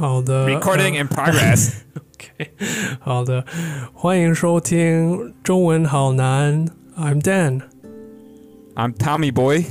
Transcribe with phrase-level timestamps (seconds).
[0.00, 1.72] 好的 Recording in progress.
[1.92, 2.50] OK，
[3.00, 3.44] 好的，
[3.92, 6.66] 欢迎收听中文好难。
[6.96, 7.60] I'm Dan。
[8.76, 9.66] I'm Tommy Boy。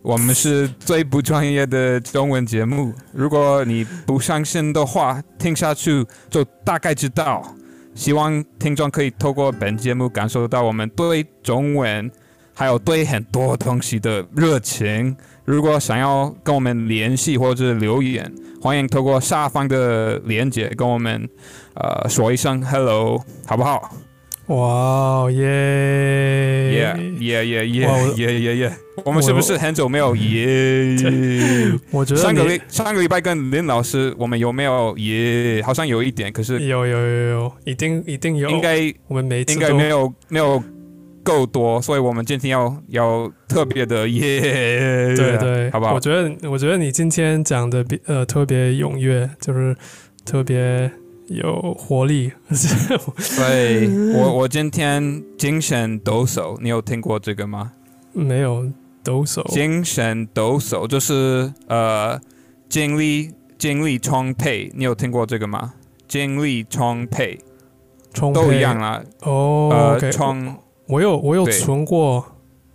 [0.00, 2.94] 我们是最不专业的中文节目。
[3.12, 7.46] 如果你不相信的话，听下去就大概知道。
[7.94, 12.10] 希望听众可以透过本节目感受到我们对中文
[12.58, 15.14] 还有对很多东西的热情。
[15.44, 21.28] 如果想要跟我们联系或者留言，欢迎透过下方的链接跟我们
[21.74, 23.94] 呃说一声 hello，好不好
[24.46, 28.72] 哇哦耶 yeah yeah 哇我 yeah yeah yeah yeah。
[29.04, 30.96] 我们是不是很久没有耶？
[31.92, 35.60] 我觉得上个礼上个礼拜跟林老师，我们有没有耶？
[35.62, 38.48] 好像有一点，可是有有有有，一定一定有。
[38.48, 40.62] 应该我们每次应该都没有没有
[41.26, 44.40] 够多，所以我们今天要要特别的耶，
[45.16, 46.00] 对对，好不好我？
[46.00, 49.76] 觉得我觉得你今天讲的比呃特别踊跃，就是
[50.24, 50.88] 特别
[51.26, 52.30] 有活力。
[53.36, 57.72] 对 我我今天精神抖擞，你有听过这个吗？
[58.12, 58.64] 没有
[59.02, 62.20] 抖擞，精神抖擞就是呃
[62.68, 65.74] 精力精力充沛，你有听过这个吗？
[66.06, 67.36] 精力充沛
[68.14, 69.98] 充都一样啦，哦。
[70.00, 70.54] 呃充
[70.86, 72.24] 我有我有存过，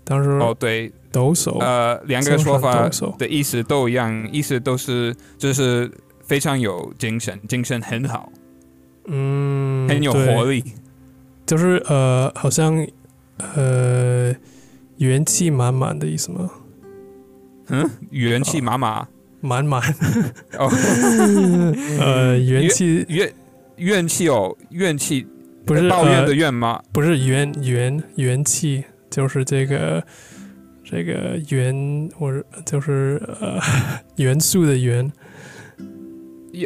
[0.03, 1.57] 当时哦对，抖擞。
[1.59, 5.89] 呃两个说法的意思都一样，意思都是就是
[6.23, 8.31] 非常有精神，精神很好，
[9.07, 10.63] 嗯，很有活力。
[11.45, 12.85] 就是呃，好像
[13.55, 14.33] 呃
[14.97, 16.49] 元气满满的意思吗？
[17.67, 19.07] 嗯，元气满满？
[19.43, 19.81] 满满，
[20.59, 20.69] 哦，
[21.99, 23.03] 呃， 元气。
[23.09, 23.33] 元
[23.77, 25.25] 怨气哦，怨气
[25.65, 26.81] 不是抱怨的呃怨吗？
[26.91, 30.03] 不是元元元气，就是这个
[30.83, 33.59] 这个元，或者就是呃
[34.17, 35.11] 元素的元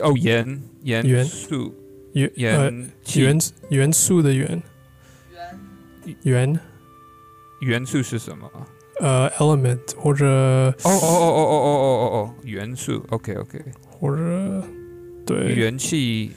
[0.01, 1.73] 哦，元元元素
[2.13, 2.83] 元呃元
[3.17, 4.61] 元元素的元
[6.23, 6.59] 元
[7.61, 8.49] 元素是什么？
[9.01, 13.59] 呃 element 或者哦哦哦哦哦哦哦哦哦，元素，OK OK，
[13.99, 14.63] 或者
[15.25, 16.31] 对，元气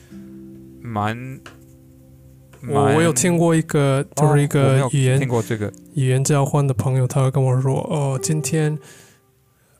[0.82, 1.16] 蛮。
[2.66, 5.72] 我我有听过一个就是一个语言听过这个。
[5.94, 8.78] 语言交换的朋友，他会跟我说：“哦，今天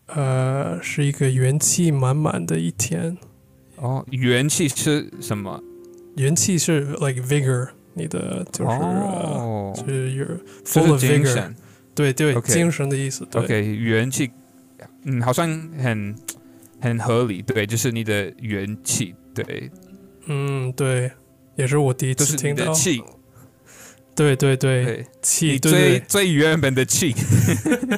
[0.07, 3.17] 呃是一个元气满满的一天，
[3.77, 5.63] 哦，元气是什么？
[6.17, 9.73] 元气是 like vigor，你的就是、哦。
[9.77, 10.33] 呃，就是有就
[10.65, 11.55] full 是 of 精 vigor，
[11.95, 13.27] 对对精神的意思。
[13.31, 13.43] 对。
[13.43, 14.31] OK，元气，
[15.05, 16.15] 嗯，好像很
[16.81, 19.71] 很合理，对，就是你的元气，对，
[20.27, 21.11] 嗯，对，
[21.59, 22.73] 也是我第一次听到。
[24.15, 27.15] 对对对，对，气，你最最原本的气，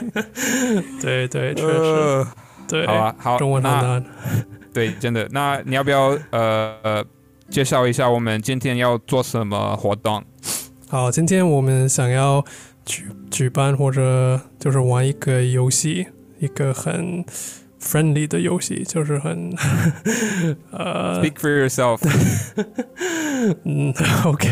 [1.01, 2.29] 对对，确实呃，
[2.69, 2.87] 对。
[2.87, 4.05] 好啊，好，中文好那难。
[4.71, 7.05] 对，真的，那你要不要呃呃
[7.49, 10.23] 介绍一下我们今天要做什么活动？
[10.89, 12.45] 好，今天我们想要
[12.85, 16.07] 举举办或者就是玩一个游戏，
[16.39, 17.25] 一个很
[17.81, 19.53] friendly 的游戏，就是很
[20.71, 21.99] 呃 Speak for yourself。
[23.65, 24.49] 嗯 OK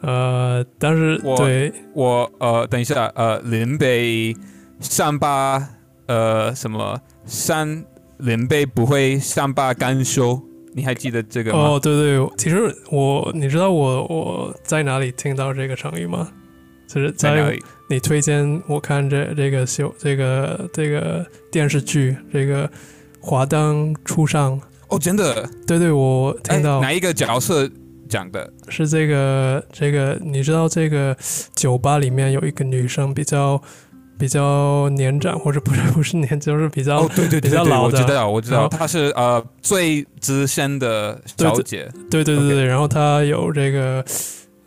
[0.00, 4.34] 呃，但是我对我呃，等一下，呃，林北
[4.80, 5.62] 上巴
[6.06, 7.84] 呃什么山
[8.18, 10.40] 林北不会上巴干休，
[10.72, 11.58] 你还记得这个吗？
[11.58, 16.32] 哦对对，其实我你知道我我在哪里听到这个成语吗？
[16.86, 17.58] 就是在在？
[17.88, 22.68] 你推荐我看这这个秀这个这个电视剧这个
[23.20, 24.60] 华灯初上。
[24.88, 27.68] 哦，真的，对对，我听到哎哪一个角色
[28.08, 28.52] 讲的？
[28.68, 31.16] 是这个这个，你知道这个
[31.56, 33.60] 酒吧里面有一个女生比较
[34.16, 41.88] 比较年长，或者不是不是年，就是比较、哦，对对对对，比较老的我知道，我知道，她是呃最资深的小姐。
[42.08, 44.04] 对对对对，然后她有这个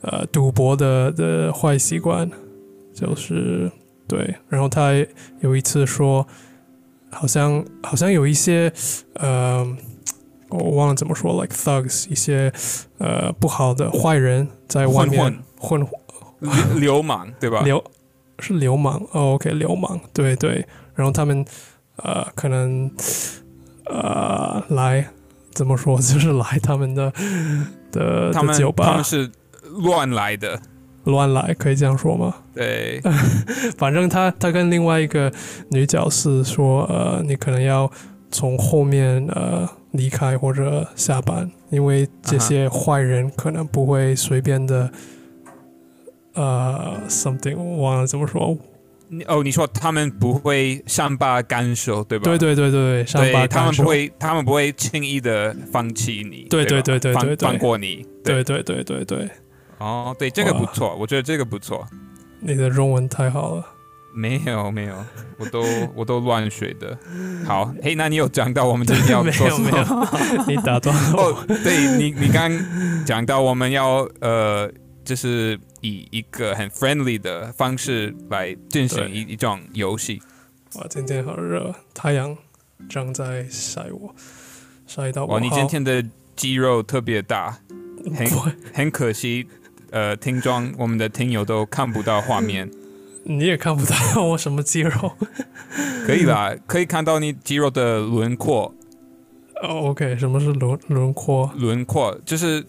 [0.01, 2.29] 呃赌博的的坏习惯，
[2.93, 3.71] 就是
[4.07, 4.91] 对，然后他
[5.41, 6.27] 有一次说，
[7.11, 8.71] 好像好像有一些
[9.15, 9.77] 呃。
[10.51, 12.51] 我忘了怎么说，like thugs，一些
[12.97, 15.79] 呃不好的坏人在外面混
[16.39, 17.61] 流流氓对吧？
[17.61, 17.83] 流
[18.39, 21.45] 是流氓、哦、，OK，流氓，对对，然后他们
[21.97, 22.89] 呃可能
[23.85, 25.07] 呃来
[25.53, 27.13] 怎么说， 就是来他们的
[27.91, 29.29] 的他们的酒吧他们是
[29.77, 30.59] 乱来的，
[31.05, 32.35] 乱来，可以这样说吗？
[32.53, 33.01] 对，
[33.77, 35.31] 反正他他跟另外一个
[35.71, 37.89] 女角色说，呃，你可能要
[38.31, 44.91] 从后面呃离开或者下班，因为这些坏人可能不会随便的
[46.33, 48.57] 呃 something 我忘了怎么说，
[49.07, 52.23] 你哦，你说他们不会善罢甘休，对吧？
[52.25, 53.83] 对对对对，善罢，他甘休。
[53.83, 58.05] 们不会，他们不会轻易的放弃你，对对吧对对对对对放放过你。
[58.23, 59.27] 对对对对对，
[59.79, 61.85] 哦，对，这个不错，我觉得这个不错。
[62.39, 63.65] 你的中文太好了。
[64.11, 65.05] 没有没有，
[65.37, 65.63] 我都
[65.95, 66.97] 我都乱学的。
[67.45, 69.69] 好，嘿，那你有讲到我们今天要没做什么？
[69.69, 71.21] 有没有，你打断我。
[71.29, 72.51] 哦，对你你刚
[73.05, 74.69] 讲到我们要呃，
[75.05, 80.19] 就是以一个很 friendly 的方式来进行一一种游戏。
[80.73, 82.35] 哇，今天好热，太阳
[82.89, 84.13] 正在晒我，
[84.87, 86.03] 晒到我哇，你今天的
[86.35, 87.55] 肌肉特别大，
[88.15, 88.27] 很
[88.73, 89.47] 很可惜，
[89.91, 92.69] 呃，听众我们的听友都看不到画面。
[93.23, 94.91] 你也看不到我什么肌肉。
[96.05, 98.73] 可以啦，可以看到你肌肉的轮廓，
[99.61, 101.51] 哦，OK，什么是轮轮廓？
[101.55, 102.65] 轮廓就是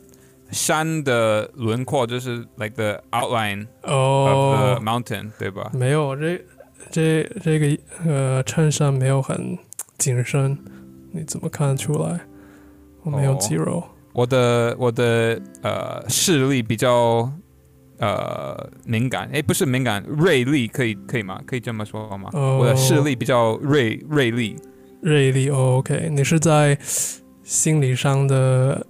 [0.51, 5.71] 山的轮廓，就是 like the outline of 哦 the，mountain，对吧？
[5.73, 6.45] 没有，这
[6.91, 9.57] 这这个呃衬衫没有很
[9.97, 10.59] 紧身，
[11.13, 12.21] 你怎么看得出来？
[13.03, 13.83] 我没有哦肌肉。
[14.21, 17.33] 我的我的呃视力比较
[17.99, 21.41] 呃敏感，哎，不是敏感，锐利可以可以吗？
[21.47, 22.29] 可以这么说吗？
[22.35, 22.59] 哦。
[22.61, 24.57] 我的视力比较锐锐利，
[25.01, 26.77] 锐利、哦、，OK，你是在
[27.43, 28.87] 心理上的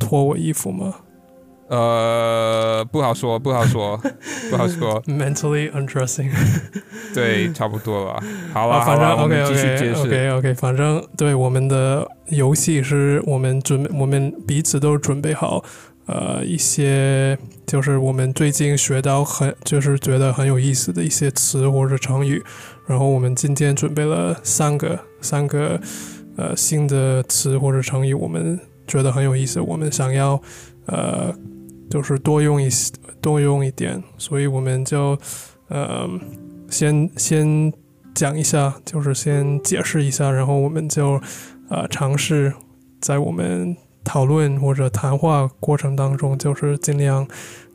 [0.00, 0.96] 脱我衣服吗
[1.72, 3.98] 呃，不好说，不好说，
[4.50, 5.02] 不好说？
[5.08, 6.30] Mentally undressing。
[7.14, 8.22] 对，差不多了。
[8.52, 10.00] 好了，啊，反正好了，我 OK 们继续 OK 解释。
[10.02, 15.64] OK OK，反正对我们的游戏是我们准备，我们彼此都准备好，
[16.04, 22.44] 呃，一些就是我们最近学到很就是觉得很有意思的一些词或者成语，
[22.86, 25.80] 然后我们今天准备了三个三个
[26.36, 30.38] 呃新的词或者成语，我们觉得很有意思，我们想要
[30.84, 31.34] 呃
[31.92, 32.90] 就是多用一些
[33.20, 35.18] 多用一点，所以我们就
[35.68, 36.08] 呃
[36.70, 37.70] 先先
[38.14, 41.20] 讲一下，就是先解释一下，然后我们就
[41.68, 42.50] 呃尝试
[42.98, 47.28] 在我们讨论或者谈话过程当中，就是尽量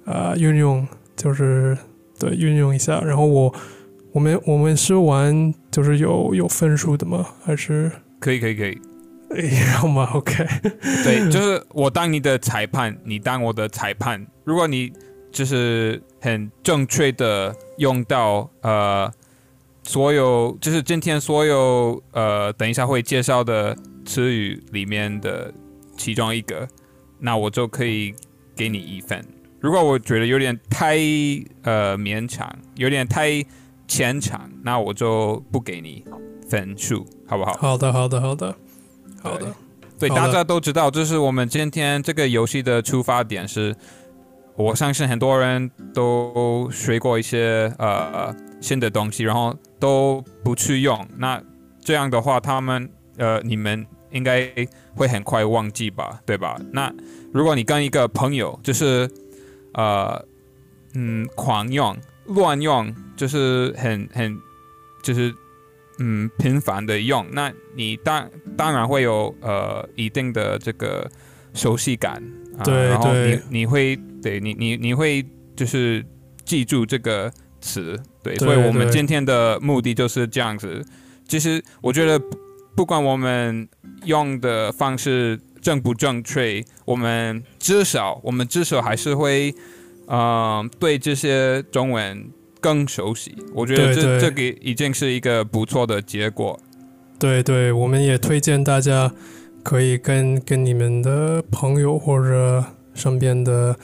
[0.05, 1.77] 呃运用，就是
[2.17, 2.99] 对运用一下。
[3.01, 3.53] 然后我
[4.13, 7.23] 我们我们是玩就是有有分数的吗？
[7.43, 8.81] 还是可以，可以，可以。
[9.31, 10.45] 要吗？OK，
[11.03, 14.25] 对，就是我当你的裁判，你当我的裁判。
[14.43, 14.91] 如果你
[15.31, 19.11] 就是很正确的用到呃
[19.83, 25.53] 所有，就是今天所有呃等一下会介绍的词语里面的
[25.97, 26.67] 其中一个，
[27.19, 28.13] 那我就可以
[28.55, 29.23] 给你一分。
[29.59, 30.95] 如果我觉得有点太
[31.63, 33.43] 呃勉强，有点太
[33.87, 36.05] 牵强，那我就不给你
[36.49, 37.53] 分数，好不好？
[37.53, 38.55] 好的，好的，好的，
[39.29, 39.55] 好的，
[39.99, 43.75] 对，大家都知道，就是我们今天这个游戏的出发点是，
[44.55, 51.07] 我相信很多人都学过一些呃新的东西，然后都不去用。
[51.17, 51.41] 那
[51.79, 54.49] 这样的话，他们呃你们应该
[54.95, 56.59] 会很快忘记吧，对吧？
[56.71, 56.93] 那
[57.33, 59.09] 如果你跟一个朋友就是
[59.73, 60.23] 呃
[60.95, 61.95] 嗯狂用、
[62.27, 64.37] 乱用，就是很很
[65.03, 65.33] 就是
[65.99, 71.09] 嗯频繁的用，那你当当然会有呃一定的这个
[71.53, 72.21] 熟悉感，
[72.57, 76.05] 啊、对然后你你会对你你你会就是
[76.45, 80.85] 记住这个词，对，对所以我们今天的目的就是这样子。
[81.27, 82.37] 其实我觉得不
[82.75, 83.67] 不管我们
[84.05, 89.53] 用的方式正不正确，我们至少我们至少还是会
[90.07, 93.35] 嗯、呃对这些中文更熟悉。
[93.53, 96.59] 我觉得这这个已经是一个不错的结果。
[97.19, 99.11] 对对，我们也推荐大家
[99.63, 103.75] 可以跟跟你们的朋友或者身边的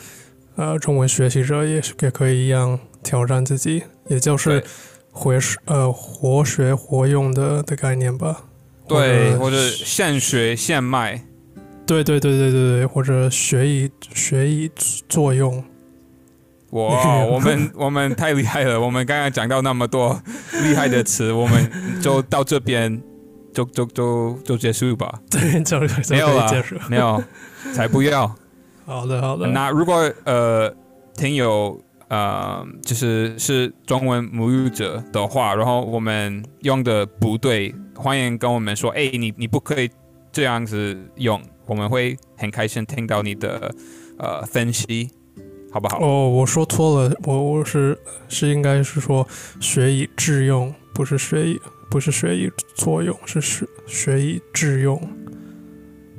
[0.55, 4.63] 呃中文学习者也是也可以一样挑战自己，也就是
[5.11, 8.43] 活学呃活学活用的的概念吧。
[8.87, 11.23] 对，或者现学现卖。
[11.85, 14.69] 对对对对对对，或者学以学以
[15.09, 15.63] 作用。
[16.79, 18.81] 哇，我们我们太厉害了！
[18.81, 20.19] 我们刚刚讲到那么多
[20.63, 22.99] 厉害的词，我们就到这边
[23.53, 25.21] 就就就就结束吧。
[25.29, 26.75] 对，就就没有了结束。
[26.89, 27.23] 没有，
[27.75, 28.27] 才不要。
[28.85, 30.73] 好的好的，那如果呃
[31.15, 39.89] 听友呃就是是中文母语者的话，然后我们用的不对，欢迎跟我们说，哎，你你不可以
[40.31, 43.73] 这样子用，我们会很开心听到你的
[44.17, 45.11] 呃分析，
[45.73, 45.99] 好不好？
[45.99, 47.97] 哦，我说错了，我我是
[48.29, 49.27] 是应该是说
[49.59, 55.01] 学以致用，不是学以不是学以作用，是学学以致用。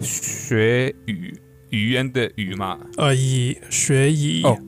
[0.01, 1.33] 学语
[1.71, 4.59] 语言的语嘛，呃，以学以哦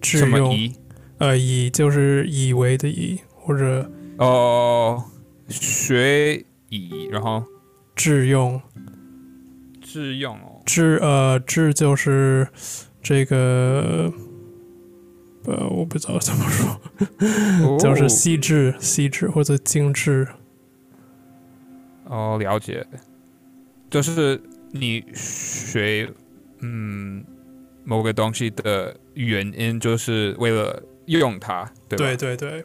[0.00, 0.72] 致什么用，以？
[1.18, 5.02] 呃，以就是以为的以，或者哦，
[5.48, 7.42] 学以，然后
[7.96, 8.62] 致用。
[9.80, 12.46] 致用哦，致呃致就是
[13.08, 14.12] 这个
[15.44, 16.80] 呃，我不知道怎么说，
[17.64, 20.26] 哦就是细致、细致或者精致。
[22.06, 22.84] 哦，了解，
[23.88, 26.12] 就是你学
[26.62, 27.24] 嗯
[27.84, 32.04] 某个东西的原因，就是为了用它，对吧？
[32.04, 32.64] 对对对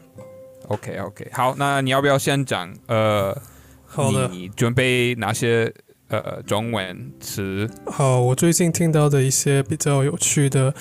[0.66, 3.40] ，OK OK，好，那你要不要先讲呃，
[3.84, 4.26] 好的。
[4.26, 5.72] 你准备哪些
[6.12, 7.68] 呃中文词？
[7.86, 10.74] 好，我最近听到的一些比较有趣的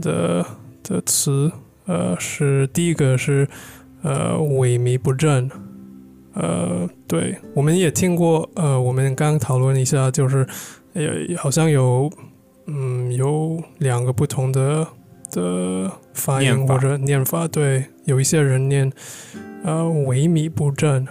[0.00, 0.46] 的
[0.84, 1.50] 的词，
[1.86, 3.48] 呃，是第一个是
[4.02, 5.50] 呃萎靡不振，
[6.34, 10.46] 呃，对，我们也听过，呃，我们刚刚讨论一下，就是
[10.92, 11.04] 呃
[11.36, 12.08] 好像有
[12.66, 14.86] 嗯有两个不同的
[15.32, 18.92] 的发音或者念法，对，有一些人念
[19.64, 21.06] 呃萎靡不振，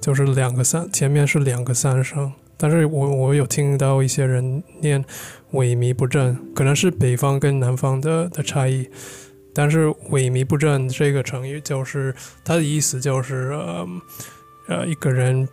[0.00, 2.32] 就是两个三前面是两个三声。
[2.64, 5.04] 但是我我有听到一些人念
[5.52, 8.88] 萎靡不振，可能是北方跟南方的的差异。
[9.52, 13.86] 但是萎靡不振这个成语，就是它的意思就是呃
[14.68, 15.46] 呃一个人，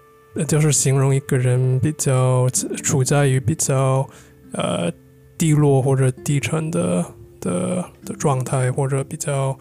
[0.48, 2.50] 就是形容一个人比较
[2.82, 4.08] 处在于比较
[4.54, 4.90] 呃
[5.38, 7.06] 低落或者低沉的
[7.42, 9.60] 的的状态，或者比较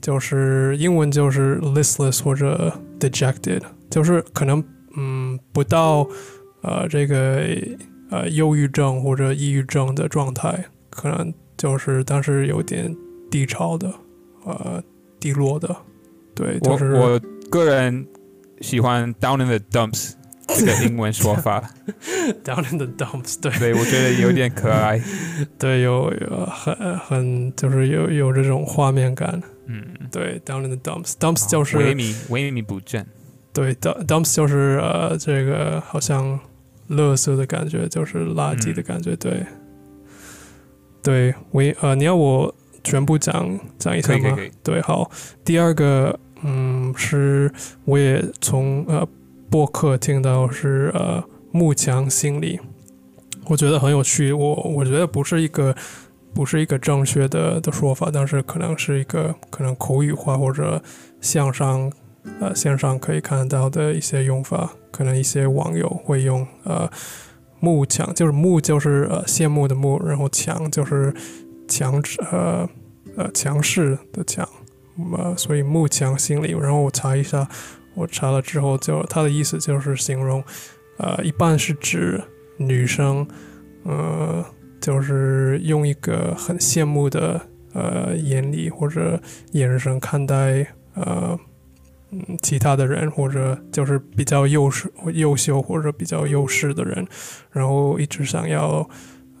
[0.00, 4.62] 就是英文就是 listless 或者 dejected，就是可能
[4.96, 6.06] 嗯不到。
[6.62, 7.42] 呃，这个
[8.10, 12.94] 呃，忧郁症或者抑郁症的状态，可能就是当时有点
[13.30, 13.92] 低潮的，
[14.44, 14.82] 呃，
[15.18, 15.74] 低落的，
[16.34, 17.18] 对，我就是我
[17.50, 18.06] 个人
[18.60, 20.12] 喜欢 down in the dumps
[20.48, 21.60] 这个英文说法，
[22.44, 25.00] down in the dumps，对对我觉得有点可爱。
[25.58, 33.04] 对，有有很很就是有有这种画面感，嗯，对，down in the dumps，dumps 就是萎是靡萎靡不振。
[33.56, 36.38] 对 dumps 就是呃，这个好像
[36.90, 39.46] 垃圾的感觉，就是垃圾的感觉，对，
[41.02, 44.36] 对，我呃，你要我全部讲讲一下吗？
[44.62, 45.10] 对，好，
[45.42, 47.50] 第二个，嗯，是
[47.86, 49.08] 我也从呃
[49.48, 52.60] 播客听到是呃幕墙心理，
[53.46, 55.74] 我觉得很有趣，我我觉得不是一个
[56.34, 60.82] 不是一个正确的的说法，但是可能是一个可能口语化或者
[61.22, 61.90] 向上
[62.40, 66.90] 呃线上可以看到的一些用法，可能一些网友会用呃
[67.60, 71.14] 慕强，就是慕就是呃羡慕的慕，然后强就是
[71.66, 72.68] 强呃
[73.16, 74.46] 呃强势的强，
[75.16, 76.52] 呃所以慕强心理。
[76.52, 77.48] 然后我查一下，
[77.94, 80.44] 我查了之后就它的意思就是形容
[80.98, 82.22] 呃一般是指
[82.58, 83.26] 女生
[83.84, 84.44] 呃
[84.80, 87.40] 就是用一个很羡慕的
[87.72, 89.20] 呃眼里或者
[89.52, 91.38] 眼神看待呃。
[92.10, 97.06] 嗯，其他的人或者就是比较优势、优秀或者比较优势的人，
[97.50, 98.88] 然后一直想要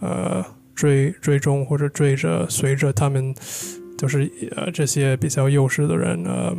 [0.00, 0.44] 呃
[0.74, 3.34] 追追踪或者追着随着他们，
[3.96, 6.56] 就是呃这些比较优势的人呃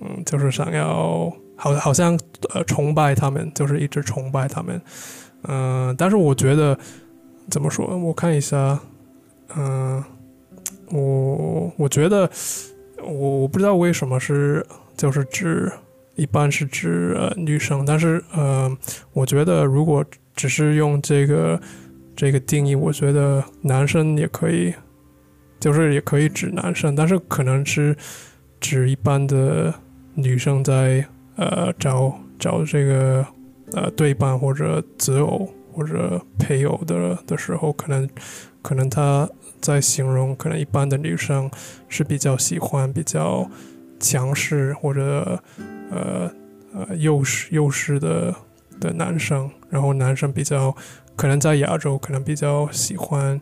[0.00, 2.18] 嗯，就是想要好好像
[2.54, 4.80] 呃崇拜他们，就是一直崇拜他们，
[5.44, 6.78] 嗯、但是我觉得
[7.50, 7.96] 怎么说？
[7.96, 8.78] 我看一下，
[9.56, 10.02] 嗯、
[10.90, 12.28] 我我觉得
[13.02, 15.70] 我我不知道为什么是就是指
[16.14, 18.74] 一般是指女生，但是呃，
[19.12, 21.60] 我觉得如果只是用这个
[22.14, 24.74] 这个定义，我觉得男生也可以，
[25.60, 27.94] 就是也可以指男生，但是可能是
[28.58, 29.74] 指一般的
[30.14, 33.26] 女生在呃找找这个
[33.72, 38.08] 呃对伴或者择偶或者配偶的的时候，可能
[38.62, 39.28] 可能他
[39.60, 41.50] 在形容可能一般的女生
[41.88, 43.46] 是比较喜欢比较
[43.98, 45.42] 强势或者
[45.90, 46.30] 呃
[46.74, 48.34] 呃幼势幼势的
[48.80, 50.74] 的男生，然后男生比较
[51.16, 53.40] 可能在亚洲可能比较喜欢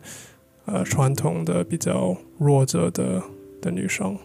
[0.65, 3.21] 呃传统的比较弱者的
[3.61, 4.17] 的女生，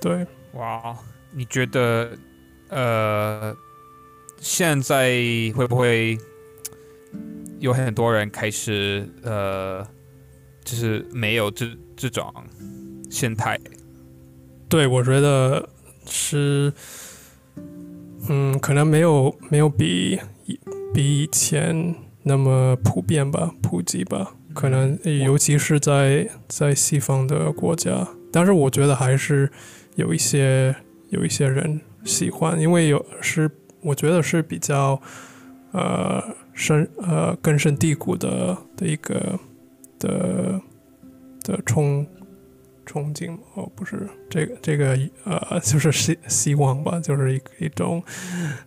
[0.00, 0.96] 对，哇，
[1.32, 2.10] 你觉得
[2.68, 3.54] 呃，
[4.38, 5.10] 现在
[5.56, 6.16] 会不会
[7.58, 9.86] 有很多人开始呃，
[10.64, 11.66] 就是没有这
[11.96, 12.32] 这种
[13.10, 13.58] 心态？
[14.72, 15.68] 对，我觉得
[16.06, 16.72] 是，
[18.30, 20.58] 嗯，可能没有没有比以
[20.94, 24.34] 比以前那么普遍吧，普及吧。
[24.54, 29.50] 可能尤其是在在西方的国家，但是我觉得还是
[29.96, 30.74] 有一些
[31.10, 33.50] 有一些人喜欢，因为有是
[33.82, 34.98] 我觉得是比较
[35.72, 36.24] 呃
[36.54, 39.38] 深呃根深蒂固的的一个
[39.98, 40.58] 的
[41.42, 42.06] 的冲
[42.86, 48.02] 憧憬哦，不是这个这个呃， 就是希希望吧，就是一一种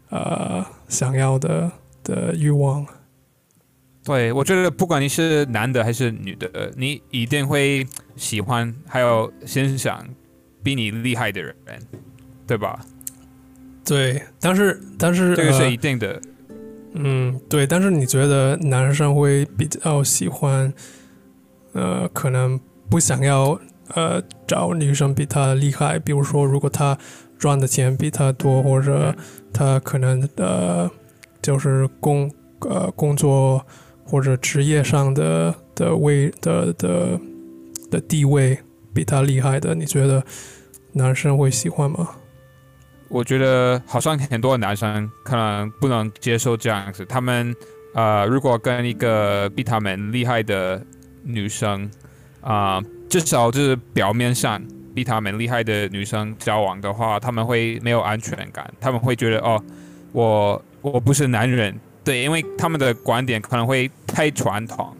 [0.09, 1.71] 呃想要的
[2.03, 2.85] 的欲望。
[4.03, 10.07] 对，我觉得不管你是男的还是女的，你一定会喜欢还有欣赏
[10.61, 11.55] 比你厉害的人，
[12.45, 12.79] 对吧？
[13.83, 16.21] 对，但是但是这个是呃一定的。
[16.93, 20.71] 嗯，对，但是你觉得男生会比较喜欢，
[21.73, 23.59] 呃，可能不想要
[23.93, 26.97] 呃找女生比他厉害，比如说如果他
[27.37, 29.15] 赚的钱比他多，或者
[29.53, 30.89] 他可能呃
[31.41, 33.65] 就是工呃工作
[34.05, 37.19] 或者职业上的的位的的
[37.91, 38.57] 的地位
[38.93, 40.23] 比他厉害的，你觉得
[40.93, 42.09] 男生会喜欢吗？
[43.09, 47.55] 我觉得好像很多男生可能不能接受这样子，他们
[47.93, 50.83] 呃，如果跟一个比他们厉害的
[51.21, 51.89] 女生
[52.41, 54.61] 啊、至少就是表面上
[54.93, 59.61] 比他们厉害的女生交往的话，他们会没有安全感，他们会觉得哦，
[60.11, 64.95] 我我不是男人，对，因为他们的观点可能会太传统，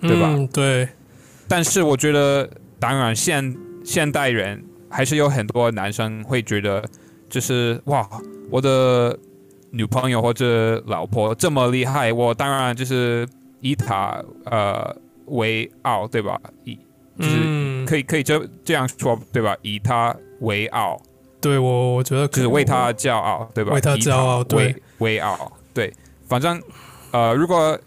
[0.00, 0.88] 对吧嗯，对，
[1.48, 6.84] 但是我觉得，当然现现代人还是有很多男生会觉得，
[7.28, 8.08] 就是哇，
[8.50, 9.18] 我的
[9.70, 13.26] 女朋友或者老婆这么厉害，我当然就是
[13.60, 14.94] 以她呃
[15.26, 16.38] 为傲，对吧？
[16.64, 16.78] 以
[17.22, 19.56] 就是嗯，可以可以这这样说，对吧？
[19.62, 21.00] 以他为傲，
[21.40, 23.72] 对我我觉得可就是为他骄傲，对吧？
[23.72, 25.92] 为她以骄傲对为为傲，对。
[26.28, 26.60] 反正
[27.12, 27.78] 呃，如果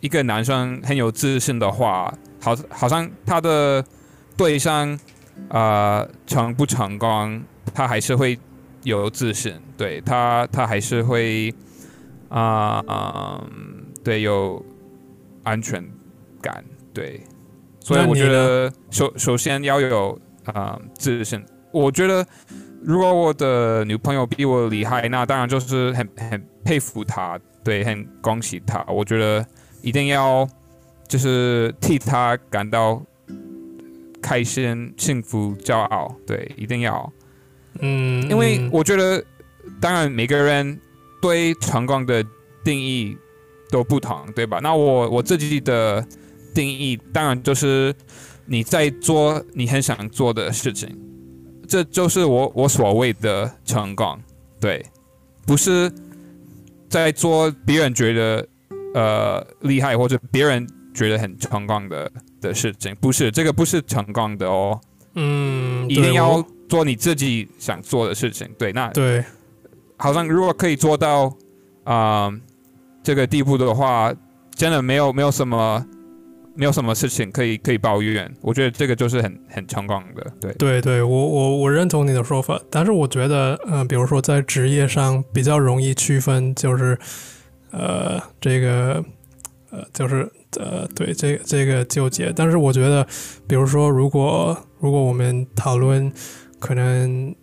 [0.00, 3.84] 一个男生很有自信的话，好好像他的
[4.36, 4.98] 对象
[5.48, 7.42] 呃成不成功，
[7.74, 8.38] 他还是会
[8.84, 11.52] 有自信，对他他还是会
[12.28, 14.64] 啊嗯、对有
[15.42, 15.84] 安全
[16.40, 17.20] 感，对。
[17.80, 21.42] 所以我觉得首首先要有啊、自信。
[21.72, 22.24] 我觉得
[22.82, 28.84] 如果我的女朋友比我厉害，那当然就是很很佩服她，对，很恭喜她。
[28.88, 29.44] 我觉得
[29.82, 30.48] 一定要
[31.08, 33.02] 就是替她感到
[34.20, 37.12] 开心、幸福、骄傲，对，一定要。
[37.80, 39.24] 嗯，因为嗯我觉得，
[39.80, 40.78] 当然每个人
[41.22, 42.22] 对成功的
[42.64, 43.16] 定义
[43.70, 44.58] 都不同，对吧？
[44.60, 46.04] 那我我自己的
[46.54, 47.94] 定义，当然就是
[48.46, 50.88] 你在做你很想做的事情，
[51.68, 54.18] 这就是我我所谓的成功，
[54.60, 54.84] 对，
[55.46, 55.92] 不是
[56.88, 58.48] 在做别人觉得
[58.94, 62.10] 呃厉害或者别人觉得很成功的
[62.40, 64.80] 的事情，不是这个不是成功的哦。
[65.14, 68.48] 嗯，一定要做你自己想做的事情。
[68.56, 69.24] 对，那对，
[69.96, 71.32] 好像如果可以做到
[71.84, 72.32] 啊、
[73.02, 74.14] 这个地步的话，
[74.54, 75.84] 真的没有没有什么
[76.60, 78.30] 没有什么事情可以可以抱怨。
[78.42, 80.30] 我觉得这个就是很很成功的。
[80.38, 86.98] 对，对对，我我我认同你的说法，但是我觉得，呃，比如说在职业上比较容易区分，就是，
[87.70, 89.02] 呃，这个，
[89.70, 92.30] 呃，就是呃，对这个这个纠结。
[92.36, 93.06] 但是我觉得，
[93.48, 96.12] 比如说，如果如果我们讨论
[96.58, 97.34] 可能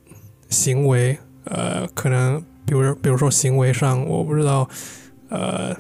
[0.50, 4.70] 行为，呃，可能比如比如说行为上，我不知道，
[5.30, 5.76] 呃。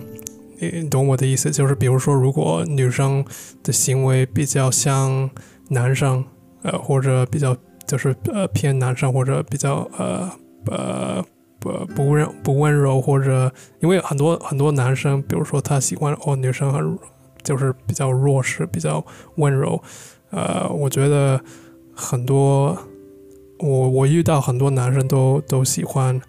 [0.60, 3.24] 你懂我的意思，就是比如说，如果女生
[3.64, 5.30] 的行为比较像
[5.70, 6.24] 男生，
[6.64, 10.30] 呃，或者比较就是呃偏男生，或者比较呃
[10.66, 11.24] 呃
[11.60, 16.98] 不不温不温柔，或者因为很多很多男生，比如说他喜欢哦女生很
[17.44, 19.82] 就是比较弱势，比较温柔，
[20.32, 21.40] 呃，我觉得
[21.96, 22.78] 很多
[23.60, 26.20] 我我遇到很多男生都都喜欢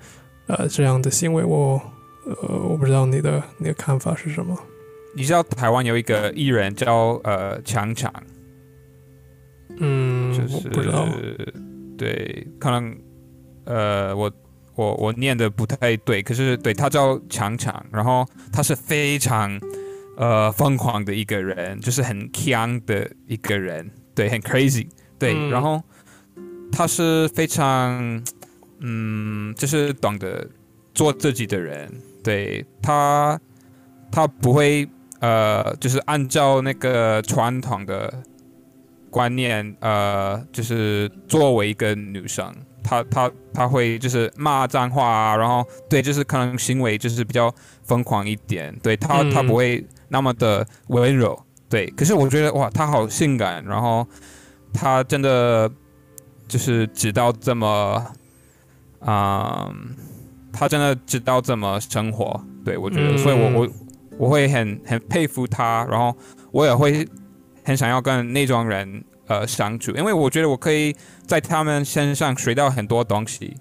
[0.47, 1.81] 呃这样的行为，我
[2.29, 4.57] 呃我不知道你的你的看法是什么？
[5.15, 8.13] 你知道台湾有一个艺人叫呃强强，
[9.79, 11.55] 嗯，就我不知道，是
[11.97, 12.97] 对，可能
[13.65, 14.31] 呃我。
[14.79, 19.61] 我我念的不太对，可是对他叫强强，然后他是非常
[20.17, 24.87] 呃疯狂的一个人，就是很强的一个人，对，很 crazy，
[25.19, 25.83] 对，嗯然后
[26.71, 28.23] 他是非常
[28.79, 30.49] 嗯，就是懂得
[30.95, 33.39] 做自己的人，对他
[34.11, 34.89] 他不会
[35.21, 38.13] 呃，就是按照那个传统的
[39.11, 42.55] 观念，呃，就是作为一个女生，
[42.85, 47.53] 她她她会就是骂脏话啊，然后对，就是可能行为就是比较
[47.83, 51.37] 疯狂一点，对她嗯她不会那么的温柔，
[51.69, 51.87] 对。
[51.97, 54.07] 可是我觉得哇，她好性感，然后
[54.73, 55.69] 她真的
[56.47, 58.07] 就是直到这么，
[59.01, 59.69] 啊、
[60.59, 63.69] 她真的知道怎么生活，对我觉得，嗯所以我我
[64.19, 66.13] 我会很很佩服他，然后
[66.51, 67.07] 我也会
[67.63, 70.93] 很想要跟那种人呃相处，因为我觉得我可以
[71.29, 73.55] 在他们身上学到很多东西。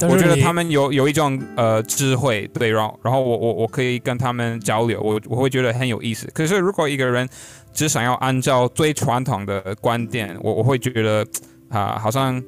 [0.00, 6.28] 我觉得他们有有一种呃智慧，对，然后然后我我我可以跟他们交流，我我会觉得很有意思。
[6.34, 7.28] 可是如果一个人
[7.72, 11.24] 只想要按照最传统的观点，我我会觉得
[11.68, 12.42] 啊，好像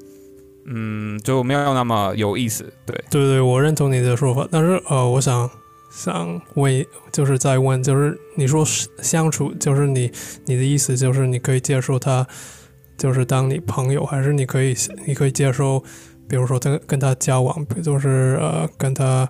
[0.66, 2.64] 嗯就没有那么有意思。
[2.85, 4.46] 对对对，我认同你的说法。
[4.50, 5.48] 但是呃，我想
[5.90, 8.64] 想问，就是在问，就是你说
[9.02, 10.11] 相处，就是你
[10.44, 12.26] 你的意思就是你可以接受他，
[12.98, 14.74] 就是当你朋友，还是你可以
[15.07, 15.83] 你可以接受？
[16.29, 19.29] 比如说，跟跟他交往，就是呃，跟他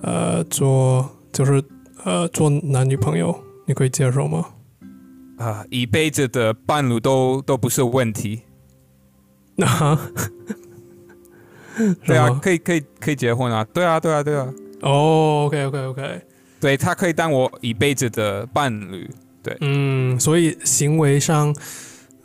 [0.00, 1.60] 呃做，就是
[2.04, 4.46] 呃做男女朋友，你可以接受吗？
[5.38, 8.42] 啊，一辈子的伴侣都都不是问题。
[9.60, 9.98] 那，
[12.06, 13.64] 对啊，可以可以可以结婚啊！
[13.72, 14.48] 对啊对啊对啊。
[14.80, 16.20] 哦，OK OK OK，
[16.58, 19.08] 对他可以当我一辈子的伴侣。
[19.42, 21.54] 对，嗯，所以行为上，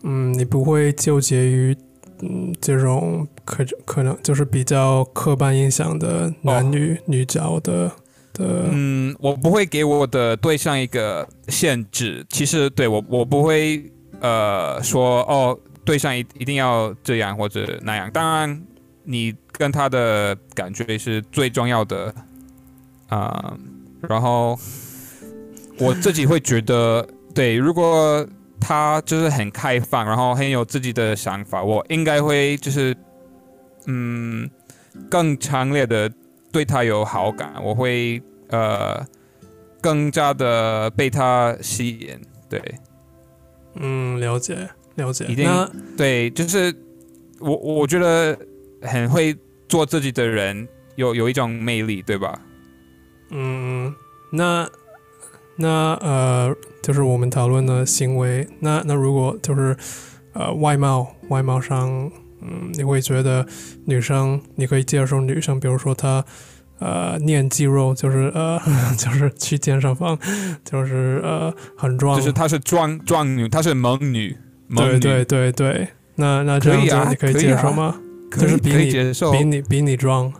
[0.03, 1.75] 嗯，你不会纠结于。
[2.21, 7.91] 嗯，这种可可能就是比较刻板印象的男女女角的
[8.31, 8.69] 的。
[8.71, 12.25] 嗯，我不会给我的对象一个限制。
[12.29, 18.09] 其实对我，我不会呃说哦，对象一一定要这样或者那样。
[18.11, 18.61] 当然，
[19.03, 22.13] 你跟他的感觉是最重要的
[23.07, 23.57] 啊。
[24.01, 24.59] 然后
[25.77, 28.27] 我自己会觉得，对，如果。
[28.67, 31.61] 他就是很开放，然后很有自己的想法。
[31.61, 32.97] 我应该会就是，
[33.85, 34.49] 嗯，
[35.07, 36.11] 更强烈的
[36.51, 37.53] 对他有好感。
[37.61, 38.19] 我会
[38.49, 39.05] 呃，
[39.79, 42.19] 更加的被他吸引。
[42.49, 42.59] 对，
[43.75, 45.25] 嗯，了解了解。
[45.25, 45.49] 一定
[45.95, 46.73] 对，就是
[47.39, 48.37] 我我觉得
[48.81, 49.35] 很会
[49.67, 52.39] 做自己的人，有有一种魅力，对吧？
[53.31, 53.93] 嗯，
[54.31, 54.67] 那。
[55.57, 58.45] 那呃，就是我们讨论的行为。
[58.59, 59.73] 那那如果就是
[60.33, 63.47] 呃外貌外貌上，嗯，你会觉得
[63.85, 66.25] 女生你可以接受女生，比如说她
[66.79, 68.59] 呃练肌肉，就是呃
[68.99, 70.19] 就是去健身房，
[70.65, 74.35] 就是呃很壮，就是她是壮壮女，她是猛女，
[74.73, 75.87] 对对对对。
[76.15, 77.95] 那那这样子你可以接受吗？
[78.31, 78.91] 就是比你
[79.31, 80.31] 比你比你壮。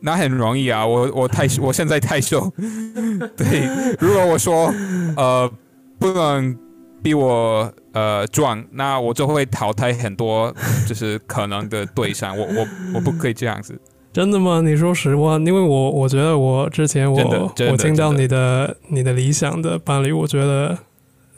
[0.00, 2.52] 那很容易啊，我我太 我现在太瘦，
[3.36, 3.96] 对。
[4.00, 4.72] 如果我说
[5.16, 5.50] 呃
[5.98, 6.56] 不能
[7.02, 10.52] 比我呃壮，那我就会淘汰很多
[10.86, 12.36] 就是可能的对象。
[12.36, 13.78] 我我我不可以这样子。
[14.12, 14.60] 真的吗？
[14.60, 20.76] 你说实话，因为我我觉得我之前我我听到你的你的理想的伴侣，我觉得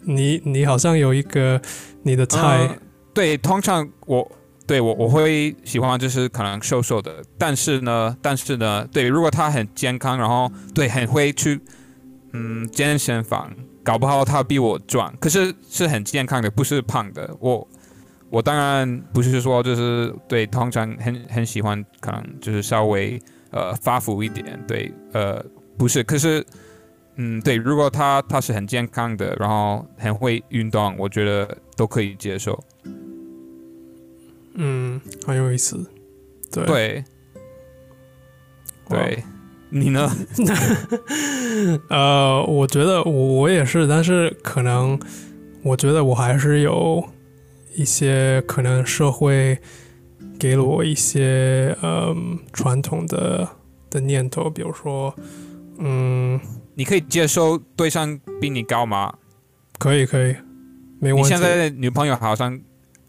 [0.04, 1.60] 你你好像有一个
[2.02, 2.78] 你的菜。
[3.12, 4.30] 对，通常我。
[4.66, 11.60] 对我我会喜欢就是可能瘦瘦的，但是呢，但是呢，对，如果他很健康，然后对很会去
[12.32, 17.28] 嗯健身房，搞不好他比我壮，可是是很健康的，不是胖的。
[17.40, 17.68] 我
[18.30, 25.44] 我当然不是说就是对，通常很很喜欢可能就是稍微呃发福一点，对，呃
[25.76, 26.42] 不是，可是
[27.16, 32.62] 嗯对，如果他他是很健康的，然后很会运动，我觉得都可以接受。
[34.54, 35.84] 嗯，很有意思。
[36.52, 37.04] 对，
[38.88, 39.24] 对，
[39.70, 40.10] 你呢？
[41.90, 44.98] 呃，我觉得我也是，但是可能
[45.62, 47.04] 我觉得我还是有
[47.74, 49.58] 一些可能社会
[50.38, 53.48] 给了我一些嗯传统的
[53.90, 55.12] 的念头，比如说，
[55.78, 56.38] 嗯，
[56.74, 59.14] 你可以接受对象比你高吗？
[59.78, 60.34] 可以，可以，
[61.00, 61.22] 没问题。
[61.22, 62.60] 你现在的女朋友好像。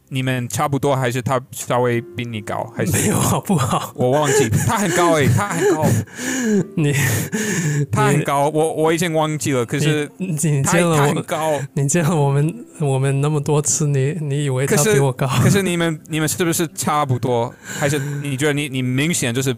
[0.10, 2.72] 你们差不多还是她稍微比你高？
[2.78, 3.92] 还是 没有好不好？
[3.96, 5.84] 我忘记她很高诶，她很高。
[6.78, 6.94] 你
[7.92, 9.66] 她很高，我我已经忘记了。
[9.66, 15.26] 可是你见了我很高，你见了我们我们那么多次，你你以为她比我高？
[15.42, 17.52] 可是你们你们是不是差不多？
[17.64, 19.54] 还是你觉得你你明显就是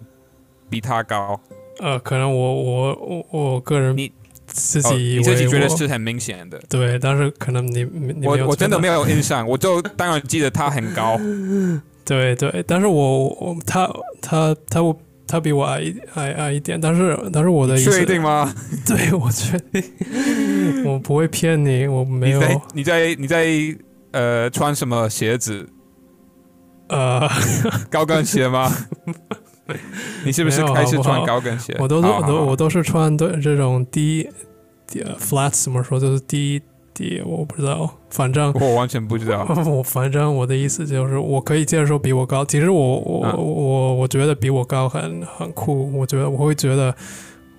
[0.69, 1.37] 比她高？
[1.79, 4.11] 呃，可能我我我我个人你。
[4.49, 11.19] 自己，你自己觉得是很明显的，对，但是可能你你我我真的没有印象，我就当然记得他很高，
[12.05, 13.87] 对对，但是我我他
[14.21, 18.51] 他他我他比我矮矮矮一点，但是但是我的确定吗？
[18.87, 19.83] 对，我确定，
[20.85, 22.41] 我不会骗你，我没有。
[22.73, 23.47] 你在你在
[24.11, 25.67] 呃穿什么鞋子？
[26.87, 27.29] 呃，
[27.91, 28.73] 高跟鞋吗？
[30.25, 31.75] 你是不是开始穿高跟鞋？
[31.79, 34.27] 我都我都我都是穿的这种低
[34.87, 35.99] 低 flats 怎么说？
[35.99, 36.61] 就是低
[36.93, 39.45] 低，我不知道，反正我完全不知道。
[39.67, 42.43] 我反正我的意思就是，我可以接受比我高。
[42.45, 45.91] 其实我我我我觉得比我高很很酷。
[45.97, 46.95] 我觉得我会觉得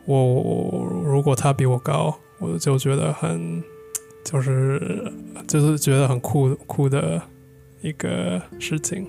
[0.07, 3.63] 我，我如果他比我高，我就觉得很
[4.25, 5.13] 就是
[5.47, 7.21] 就是觉得很酷酷的
[7.81, 9.07] 一个事情。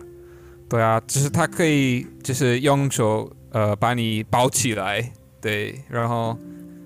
[0.70, 6.38] 对啊，就是他可以就是用手呃把你包起来，对，然后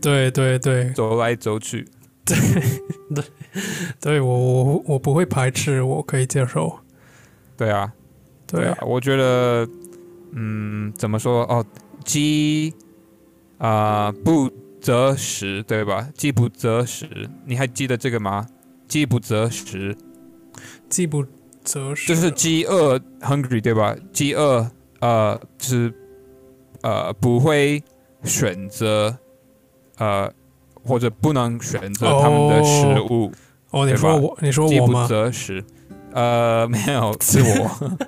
[0.01, 1.85] 对对对走来走去，
[2.23, 2.37] 对
[3.13, 3.23] 对，
[3.99, 6.79] 对我我我不会排斥，我可以接受。
[7.57, 7.93] 对啊，
[8.47, 9.67] 对啊，我觉得
[10.31, 11.63] 嗯怎么说哦，
[12.05, 12.73] 饥
[13.57, 14.49] 啊不
[14.81, 16.09] 择食，对吧？
[16.15, 18.47] 饥不择食，你还记得这个吗？
[18.87, 19.95] 饥不择食，
[20.89, 21.25] 饥不
[21.63, 23.95] 择食，就是饥饿 hungry 对吧？
[24.11, 25.93] 饥饿呃就是
[26.81, 27.81] 呃不会
[28.23, 29.15] 选择
[29.97, 30.31] 呃
[30.83, 33.31] 或者不能选择他们的食物，
[33.71, 35.07] 哦，你说我，你说我饥不？
[35.07, 35.63] 择食。
[36.15, 37.45] 呃，没有， 是我，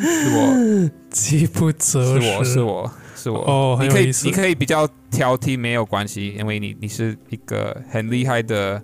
[0.00, 3.38] 是我，饥不择食，是我，是我，是我。
[3.46, 4.10] 哦，很你可以。
[4.24, 8.82] 你可以比较挑剔，没有关系，因为你你是一个很厉害的、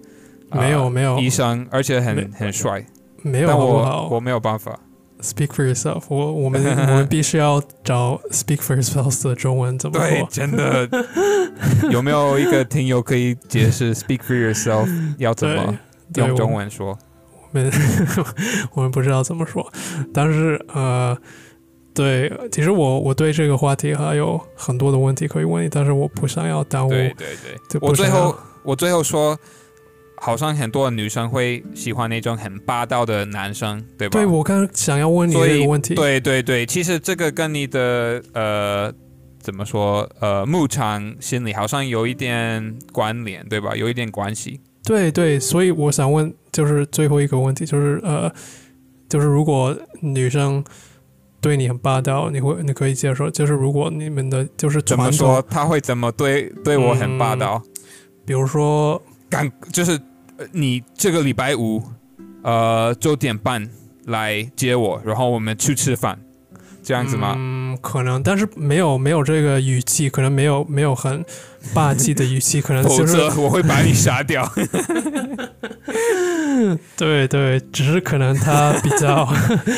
[0.50, 2.86] 呃没有没有医生，而且很很帅。
[3.22, 4.78] 没有我好不好我没有办法。
[5.20, 6.32] ？Speak for yourself 我。
[6.32, 10.28] 我们我们 必须要找 Speak for yourself 的中文怎么对，说？
[10.30, 10.88] 真的
[11.90, 15.76] 有没有一个听友可以解释 “speak for yourself” 要怎么，
[16.14, 16.96] 用中文说？
[17.52, 17.72] 我们
[18.74, 19.66] 我们不知道怎么说，
[20.14, 21.16] 但是呃，
[21.94, 29.36] 对，其实我我对这个话题还有很多的问题可以问你，但是我不想要耽误，对对我最后我最后说，
[30.20, 34.18] 好像很多女生会喜欢那种很霸道的男生，对吧？
[34.18, 38.92] 对我刚刚想要问你所以这个问题，对对对，其实这个跟你的呃
[39.40, 43.74] 怎么说呃牧场心理好像有一点关联，对吧？
[43.74, 44.60] 有一点关系。
[44.84, 48.32] 对对，所以我想问，就是最后一个问题，就是呃，
[49.08, 50.64] 就是如果女生
[51.40, 53.30] 对你很霸道，你会你可以接受？
[53.30, 55.42] 就是如果你们的就是怎么说？
[55.42, 57.62] 统，他会怎么对对我很霸道？
[58.24, 60.00] 比如说敢就是
[60.38, 61.82] 呃你这个礼拜五
[62.42, 63.68] 呃九点半
[64.06, 66.18] 来接我，然后我们去吃饭，
[66.82, 67.34] 这样子吗？
[67.36, 71.24] 嗯，可能，但是没有没有这个语气，可能没有没有很
[71.74, 74.50] 霸气的语气，可能否就是则我会把你杀掉。
[76.96, 79.28] 对对，只是可能他比较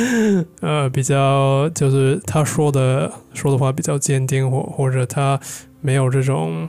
[0.60, 5.40] 呃比较就是他说的说的话比较坚定，或或者他
[5.80, 6.68] 没有这种，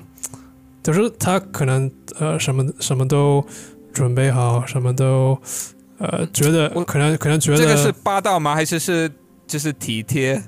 [0.82, 3.46] 就是他可能呃什么什么都
[3.94, 5.40] 准备好，什么都
[5.98, 8.56] 呃觉得我可能可能觉得这个是霸道吗？
[8.56, 9.12] 还是是
[9.46, 10.36] 就是体贴？
[10.36, 10.48] 还是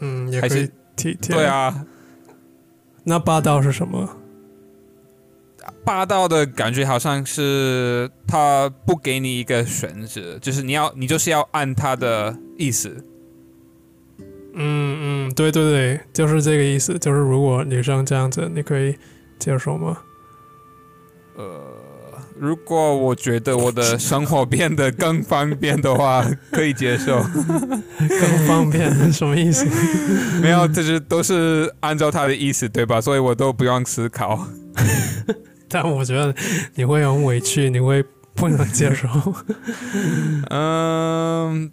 [0.00, 1.84] 嗯也可以体贴对，啊，
[3.04, 4.08] 那霸道是什么？
[5.84, 13.04] 霸道的感觉好像是他不给你一个选择，就是你要你就是要按他的意思。
[14.54, 16.98] 嗯嗯，对对对，就是这个意思。
[16.98, 18.96] 就是如果女生这样子，你可以
[19.38, 19.96] 接受吗？
[22.40, 27.20] 如果我觉得我的生活变得更方便的话，可以接受。
[28.08, 29.66] 更方便什么意思？
[30.40, 33.00] 没有，就是都是按照他的意思，对吧？
[33.00, 34.46] 所以我都不用思考。
[35.68, 36.34] 但我觉得
[36.74, 39.08] 你会很委屈，你会不能接受。
[40.50, 41.70] 嗯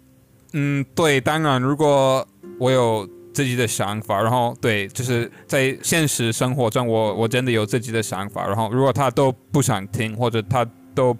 [0.52, 2.26] 嗯，对，当然，如果
[2.58, 11.14] 我有自己的想法，然后对，就是在现实生活中我，我真的有自己的想法，然后如果他都不想听，或者他都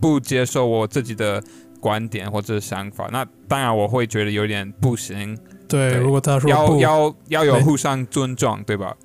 [0.00, 1.42] 不接受我自己的
[1.80, 5.36] 观点或者想法，那当然我会觉得有点不行。
[5.66, 8.96] 对，对如果他说要不，要要有互相尊重，对吧？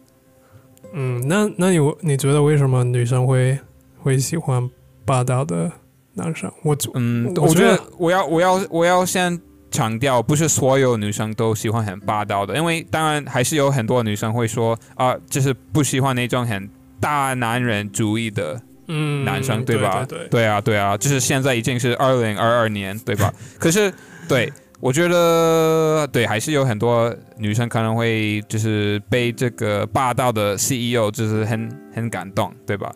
[0.94, 3.58] 嗯，那那你你觉得为什么女生会
[3.98, 4.70] 会喜欢
[5.04, 5.72] 霸道的
[6.14, 6.52] 男生？
[6.62, 9.42] 我嗯，我觉得我要我要我要先
[9.72, 20.06] 强调，不是所有女生都喜欢很霸道的，因为当然还是有很多女生会说啊，就是不喜欢那种很大男人主义的嗯男生，对吧？
[20.08, 23.34] 对对对啊，对啊，就是现在已经是二零二二年，对吧？
[23.58, 23.92] 可是
[24.28, 24.52] 对。
[24.82, 32.92] 我觉得对，还是有很多女生可能会就是被这个霸道的 CEO 就是很很感动，对吧？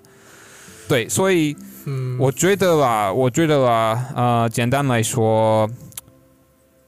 [0.87, 5.69] 对，所以嗯，我觉得啦，我觉得啦，呃，简单来说，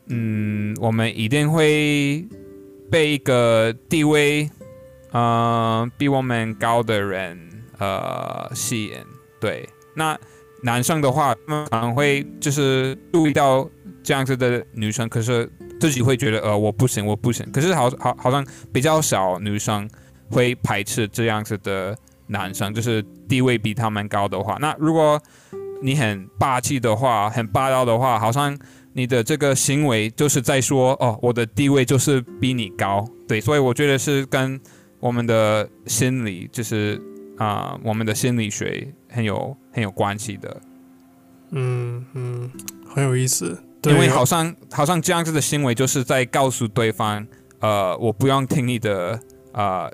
[0.10, 2.26] 嗯，我们一定会
[2.90, 4.50] 被一个地位，
[5.12, 7.38] 呃，比我们高的人，
[7.78, 8.94] 呃，吸引。
[9.40, 10.18] 对，那
[10.64, 13.70] 男生的话，他们可能会就是注意到
[14.02, 17.46] 这样子的女生，可是自己会觉得，呃，我不行，我不行。
[17.52, 19.90] 可是好好好像比较少女生
[20.32, 21.96] 会排斥这样子的
[22.28, 25.22] 男生，就是地位比他们高的话，那如果
[25.82, 28.58] 你很霸气的话，很霸道的话，好像
[28.98, 34.60] 你的这个行为就是在说，哦，我的地位就是比你高，对，所以我觉得是跟
[35.00, 37.00] 我们的心理就是
[37.38, 40.62] 啊、我们的心理学很有很有关系的。
[41.52, 42.52] 嗯嗯，
[42.88, 43.56] 很有意思。
[43.84, 47.24] 对，因为好像好像这样子的行为就是在告诉对方，
[47.60, 49.20] 呃，我不用听你的
[49.52, 49.94] 呃，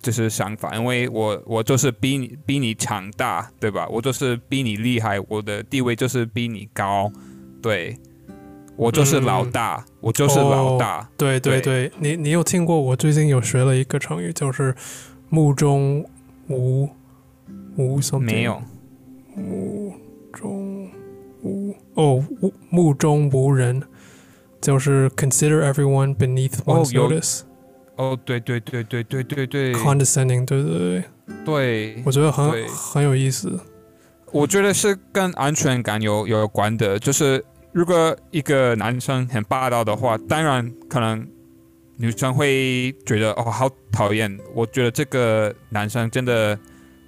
[0.00, 3.86] 就是想法，因为我我就是比你比你强大，对吧？
[3.90, 7.12] 我就是比你厉害，我的地位就是比你高，
[7.60, 7.94] 对，
[8.76, 12.80] 我就是老大，我就是老大，对对对对，你你有听过？
[12.80, 14.74] 我最近有学了一个成语，就是
[15.28, 16.04] 目中
[16.48, 16.88] 无
[17.76, 18.24] 无什么？
[18.24, 18.62] 没有，
[19.36, 19.94] 目
[20.32, 20.90] 中
[21.42, 23.82] 无哦，无目中无人，
[24.60, 27.40] 就是 consider everyone beneath 哦 one's 有 notice，、
[27.96, 31.04] 哦，对对对对对对对 condescending，对对对，
[31.44, 33.60] 对，我觉得很很有意思。
[34.32, 41.26] 我觉得是跟安全感有有关的，就是如果一个男生很霸道的话，当然可能
[41.96, 44.38] 女生会觉得哦好讨厌。
[44.54, 46.58] 我觉得这个男生真的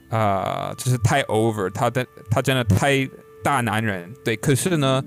[0.09, 3.09] 啊、呃就是太 over，他的他真的太
[3.43, 4.11] 大男人。
[4.25, 5.05] 对，可是呢，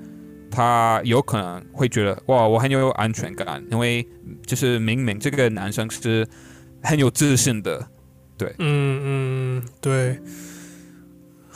[0.52, 4.08] 他有可能会觉得哇，我很有安全感，因为
[4.46, 6.28] 就是明明这个男生是
[6.84, 7.88] 很有自信的，
[8.38, 9.02] 对嗯
[9.60, 10.20] 嗯，对，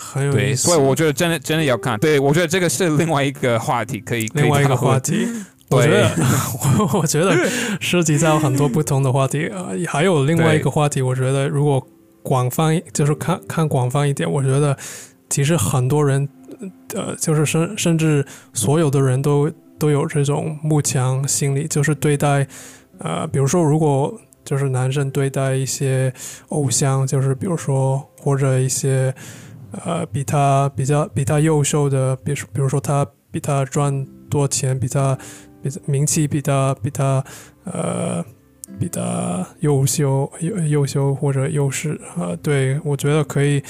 [0.02, 0.64] 很有，意思。
[0.68, 2.00] 所以我觉得真的真的要看。
[2.00, 5.28] 对我觉得这个是另外一个话题，可以另外一个话题，
[5.70, 6.10] 我觉得
[6.80, 7.36] 我 我觉得
[7.80, 11.86] 涉及到很多不同的话题啊、呃还有另外一个话题，我觉得如果
[12.24, 14.76] 广泛就是看看广泛一点，我觉得
[15.30, 16.28] 其实很多人
[16.94, 22.46] 呃，就是甚甚至所有的人都都有这种慕强心理，就是对待
[23.00, 26.14] 呃，比如说如果就是男生对待一些
[26.50, 29.14] 偶像，就是比如说或者一些
[29.86, 35.18] 呃比他比较比他优秀的，比如比如说他比他赚多钱，比他
[35.62, 37.24] 比名气比他比他
[37.64, 38.24] 呃
[38.80, 43.64] 比他优秀优优秀或者优势啊、呃对我觉得可以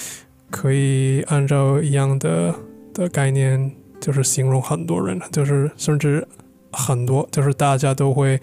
[0.49, 2.53] 可以按照一样的
[2.93, 6.27] 的概念，就是形容很多人，就是甚至
[6.71, 8.39] 很多就是大家都会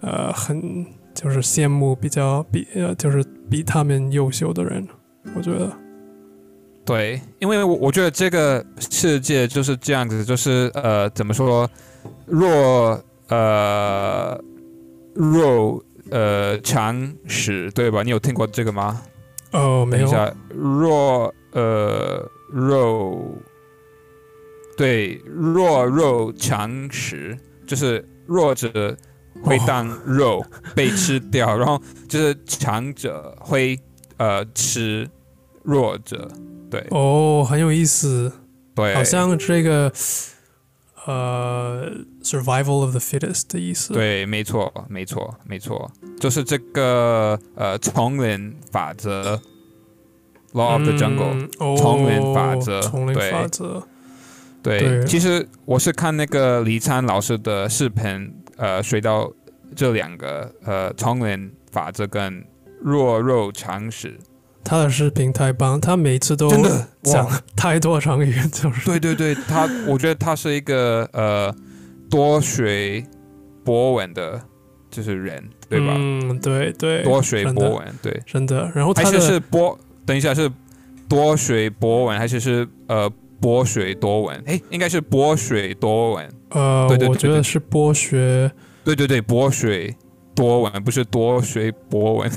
[0.00, 4.86] 呃很就是羡慕比较比呃就是比他们优秀的人，
[5.34, 5.85] 我觉得。
[6.86, 11.68] 对，因为我我觉得这个世界就是这样子，就是呃，怎么说，
[12.26, 14.40] 弱呃
[15.14, 18.04] 弱呃强食，对吧？
[18.04, 19.02] 你有听过这个吗？
[19.52, 20.10] 哦没有
[20.50, 23.34] 弱呃肉，
[24.76, 28.96] 对，弱肉强食，就是弱者
[29.42, 30.44] 会当肉、
[30.74, 33.78] 被吃掉，然后就是强者会
[34.18, 35.08] 呃吃
[35.66, 36.30] 弱者，
[36.70, 38.32] 对、哦很有意思，
[38.72, 39.92] 对，好像这个
[41.06, 41.90] 呃
[42.22, 49.40] survival of the fittest 的意思，对，没错，没错，没错，就是这个呃丛林法则
[50.52, 51.76] （law of the jungle）。
[51.76, 53.82] 丛林法则丛林法则，
[54.62, 55.04] 对，对。
[55.04, 59.32] 其实我是看那个李灿老师的视频，呃，学到
[59.74, 62.44] 这两个呃丛林法则跟
[62.80, 64.16] 弱肉强食。
[64.66, 71.54] 他的视频太棒，他每次都真的讲哇太多成语，就是对对对，他我觉得他是一个呃
[72.10, 73.06] 多学
[73.64, 74.40] 博文的，
[74.90, 75.94] 就是人，对吧？
[75.96, 78.68] 嗯，对对，多学真的博文，对，真的。
[78.74, 80.50] 然后还是他的是博，等一下是
[81.08, 83.08] 多学博文，还是是呃
[83.40, 84.42] 博学多闻？
[84.46, 86.28] 哎，应该是博学多闻。
[86.50, 88.50] 呃，对对对我觉得是博学，
[88.84, 89.94] 对对对，博学
[90.36, 92.30] 多闻不是多学博文。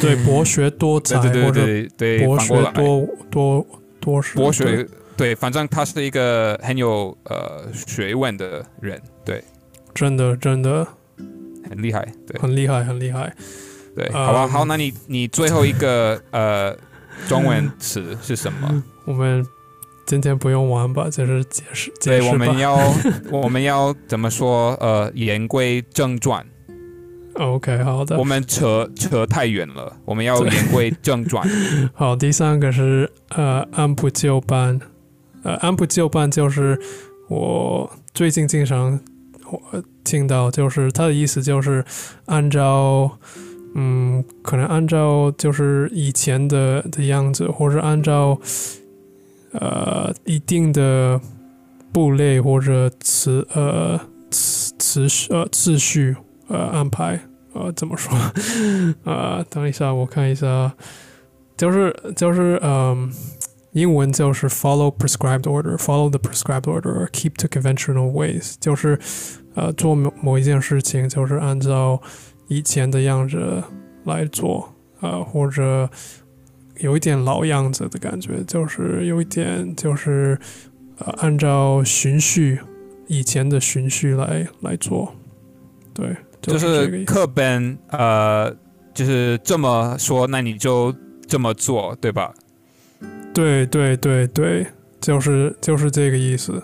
[0.00, 3.66] 对博学多才对对对对对，博学多多
[4.00, 4.86] 多识博学
[5.16, 9.42] 对，反正他是一个很有呃学问的人，对，
[9.92, 10.86] 真的真的
[11.68, 13.34] 很厉害，对很厉害，很厉害。
[13.96, 16.76] 对，好吧，嗯好，那你你最后一个 呃
[17.28, 18.82] 中文词是什么？
[19.06, 19.44] 我们
[20.06, 22.28] 今天不用玩吧，就是解释解对。
[22.28, 22.78] 我们要
[23.32, 24.74] 我们要怎么说？
[24.80, 26.46] 呃，言归正传，
[27.38, 31.46] OK，好的我，们扯扯太远了，我们要言归正传。
[31.92, 34.80] 好，第三个是呃按部就班，
[35.42, 36.78] 呃按部就班就是
[37.28, 38.98] 我最近经常
[39.50, 41.84] 我听到，就是他的意思就是
[42.24, 43.10] 按照
[43.74, 48.38] 嗯可能按照就是以前的的样子，或者按照
[49.52, 51.20] 呃一定的
[51.92, 56.16] 部类或者次呃次次序呃次序
[56.48, 57.20] 呃安排
[57.52, 58.16] 呃怎么说？
[59.04, 60.74] 呃等一下我看一下。
[61.56, 63.10] 就是就是嗯，
[63.72, 68.98] 英文就是 follow prescribed order，follow the prescribed order”，“keep to conventional ways，就是
[69.54, 71.98] 呃做某某一件事情，就是按照
[72.48, 73.64] 以前的样子
[74.04, 75.88] 来做，呃或者
[76.80, 80.38] 有一点老样子的感觉，就是有一点就是
[80.98, 82.60] 呃按照循序
[83.06, 85.14] 以前的循序来来做，
[85.94, 86.14] 对，
[86.46, 88.54] 就是课本呃
[88.94, 90.94] 就是这么说，那你就
[91.26, 92.32] 这么做，对吧？
[93.34, 94.66] 对对对对，
[95.00, 96.62] 就是就是这个意思，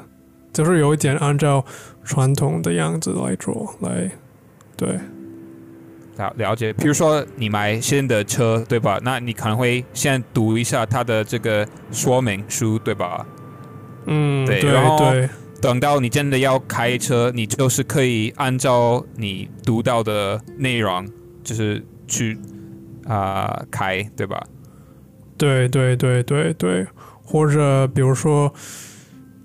[0.53, 1.65] 就是有一点按照
[2.05, 4.11] 传统的样子来做，来
[4.77, 4.99] 对
[6.17, 8.99] 了了解，比如说你买新的车，对吧？
[9.03, 13.27] 那你可能会先读一下它的这个说明书，对吧？
[14.07, 15.29] 嗯对对然后对
[15.63, 21.07] 等到你真的要开车，你就是可以按照你读到的内容，
[21.45, 22.37] 就是去
[23.07, 24.45] 啊、开，对吧？
[25.39, 26.85] 对对对对对，
[27.23, 28.53] 或者比如说，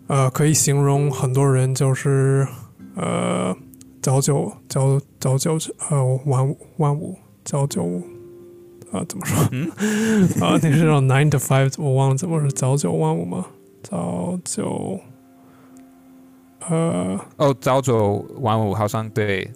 [0.08, 2.48] 呃，可以形容很多人就是
[2.96, 3.56] 呃
[4.02, 5.56] 早九早早九
[5.92, 7.16] 呃晚五晚五
[7.46, 8.02] 早九
[8.92, 9.48] 啊、怎么说？
[9.52, 9.70] 嗯
[10.42, 11.72] 啊，你是说 nine to five？
[11.78, 13.46] 我忘了怎么是早九晚五吗？
[13.84, 15.00] 早九
[16.70, 19.50] 呃，哦，早九晚五好像对，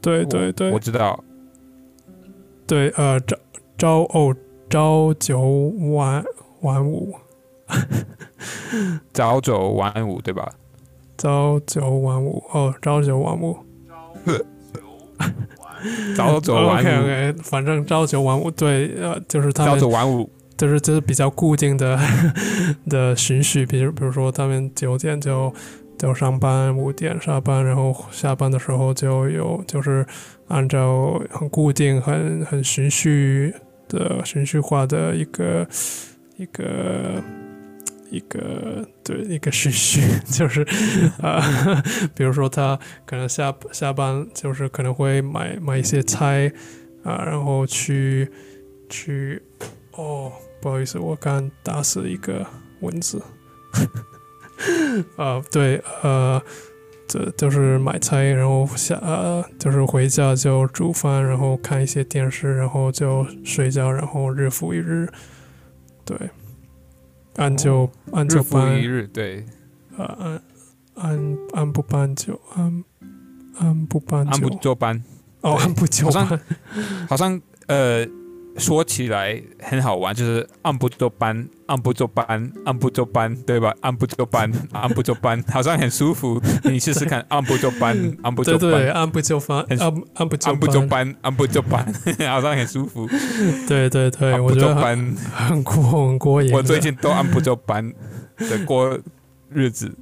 [0.00, 1.22] 对对对我知道。
[2.66, 3.36] 对，呃，朝
[3.78, 4.34] 朝哦
[4.68, 5.40] 朝九
[5.94, 6.24] 晚
[6.62, 7.14] 晚五，
[9.12, 10.52] 早九晚五，对吧？
[11.16, 13.56] 朝九晚五哦，朝九晚五。
[16.16, 21.98] 朝九晚 OK 五，OK，反正朝九晚五，对，呃，就是他们朝九晚五，就是就是比较固定的
[22.88, 25.52] 的循序，比如比如说他们九点就
[25.98, 30.06] 就上班，五点下班，然后下班的时候就有就是
[30.48, 33.54] 按照很固定、很很循序
[33.88, 35.66] 的循序化的一个
[36.36, 37.22] 一个。
[38.08, 40.64] 一个对一个循序， 就是
[41.20, 41.42] 啊、
[42.14, 46.50] 比如说他可能下下班就是可能会买买一些菜
[47.02, 48.30] 啊，然后去
[48.88, 49.42] 去
[49.90, 50.30] 哦，
[50.62, 52.46] 不好意思，我刚打死一个
[52.80, 53.20] 蚊子。
[55.16, 56.40] 啊，对，呃，
[57.06, 65.08] 这就是买菜，然后下呃，就是回家就煮饭，然后看一些电视，然后就睡觉，然后日复一日，
[66.04, 66.16] 对，
[67.36, 69.44] 按就按日复就班一，日，对，
[69.96, 70.40] 呃，按
[70.94, 72.84] 按按部班就按
[73.58, 75.02] 按不班按不就就班，
[75.42, 76.40] 哦，按不就好像班，
[77.08, 78.06] 好像呃
[78.58, 83.74] 说起来很好玩，就是按部就班，按部就班，按部就班，对吧？
[83.80, 86.40] 按部就班，按部就班，好像很舒服。
[86.64, 88.94] 你试试看，按部就班，按部就对对，班。
[88.94, 91.94] 按部就班，很按按部就按部就班，班，按部就班，
[92.28, 93.06] 好像很舒服。
[93.68, 96.52] 对对对，按部就我觉得很班，很过很过瘾。
[96.52, 97.92] 我最近都按部就班
[98.38, 98.98] 的过
[99.50, 99.94] 日子。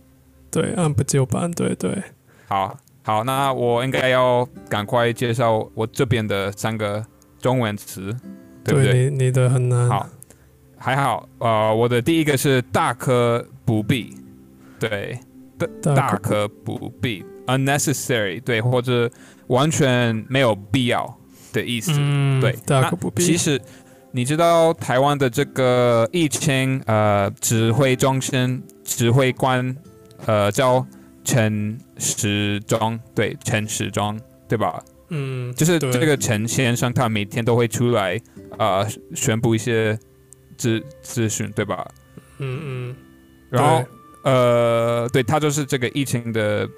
[0.51, 2.01] 对按部就班，对对，
[2.47, 7.05] 好好，那我应该要赶快介绍我这边的三个
[7.41, 8.17] 中文词，
[8.65, 9.11] 对不对？
[9.11, 9.89] 你你的很难。
[9.89, 10.09] 好，
[10.77, 14.17] 还好，呃，我的第一个是大可不必，
[14.79, 15.19] 对，
[15.83, 19.11] 大大可不必，unnecessary，对，或者
[19.49, 21.19] 完全没有必要
[21.53, 21.93] 的意思。
[21.97, 23.23] 嗯，对，大可不必。
[23.23, 23.61] 其实
[24.11, 29.75] 你知道台湾的这个疫情呃指挥中心指挥官
[30.27, 30.87] 呃叫
[31.25, 34.83] 陈时中，对，陈时中，对吧？
[35.17, 38.21] 嗯，就是这个陈先生，他每天都会出来
[38.59, 38.85] 呃
[39.15, 39.97] 宣布一些
[40.57, 41.87] 资资讯，对吧？
[42.39, 42.97] 嗯嗯，
[43.49, 43.85] 然后
[44.25, 46.69] 呃，对他就是这个疫情的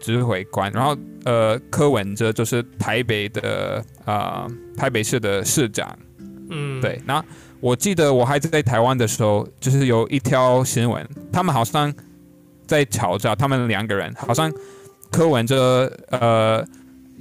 [0.00, 5.98] 指挥官，然后呃，柯文哲就是台北的啊、呃台北市的市长，
[6.50, 7.00] 嗯，对。
[7.04, 7.24] 那
[7.58, 11.92] 我记得我还在台湾的时候，就是有一条新闻，他们好像
[12.64, 14.52] 在吵架，他们两个人好像
[15.10, 16.64] 柯文哲呃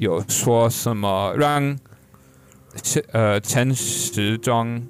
[0.02, 1.78] 有说什么让
[2.84, 4.82] 是呃陈时中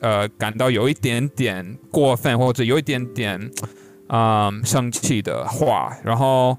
[0.00, 3.50] 呃感到有一点点过分，或者有一点点
[4.08, 6.54] 嗯生气的话，然后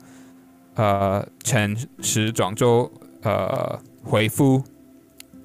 [0.74, 2.92] 呃陈时中就
[3.22, 4.64] 呃回复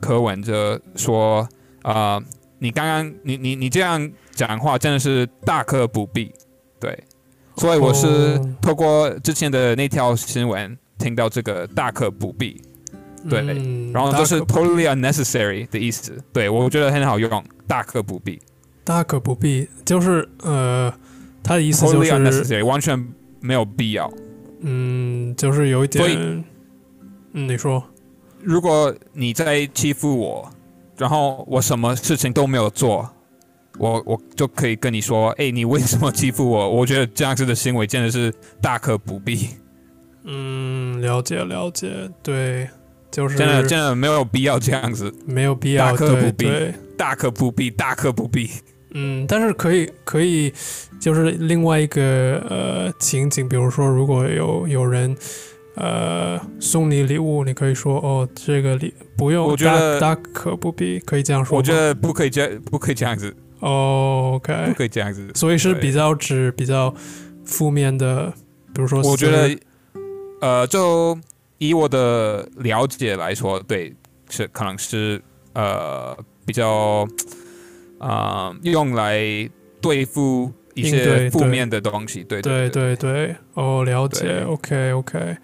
[0.01, 1.47] 柯文哲说
[1.83, 2.19] 啊、
[2.59, 6.33] 你刚刚你你你这样讲话真的是大可不必，
[6.81, 7.05] 对，
[7.57, 8.57] 所以我是哦。
[8.63, 12.61] 透过之前的那条新闻听到这个大可不必，
[13.29, 18.39] 对嗯然后就是 totally unnecessary 的意思，对我觉得很好用，大可不必
[18.85, 20.93] 大可不必，就是呃，
[21.43, 23.07] 他的意思就，totally 是 unnecessary 完全
[23.41, 24.11] 没有必要。
[24.61, 26.17] 嗯，就是有一点所以，
[27.33, 27.85] 嗯，你说，
[28.43, 30.51] 如果你在欺负我，
[30.97, 33.09] 然后我什么事情都没有做，
[33.79, 36.71] 我我就可以跟你说，哎，你为什么欺负我？
[36.71, 39.51] 我觉得这样子的行为真的是大可不必。
[40.31, 41.91] 嗯，了解了解，
[42.23, 42.69] 对，
[43.11, 46.47] 就是真的真的没有必要这样子，没有必要，大可不必
[46.99, 48.51] 大可不必，大可不必。
[48.93, 50.53] 嗯，但是可以可以，
[50.99, 55.15] 就是另外一个呃情景，比如说如果有有人
[55.75, 61.57] 呃送你礼物，你可以说哦，这个礼不用，我觉得大大可不必，可以这样说。
[61.57, 65.29] 我觉得不可以这不可以这样子，哦不，OK，不可以这样子。
[65.35, 66.93] 所以是比较指比较
[67.45, 68.33] 负面的，
[68.75, 69.55] 比如说我觉得，
[70.41, 71.19] 呃，就
[71.59, 73.95] 以我的了解来说，对，
[74.31, 75.21] 是可能是
[75.55, 76.17] 呃
[76.47, 77.07] 比较
[77.99, 79.19] 啊、呃用来
[79.81, 82.23] 对付一些负面的东西。
[82.23, 85.37] 对对对对对，哦，了解，OK OK，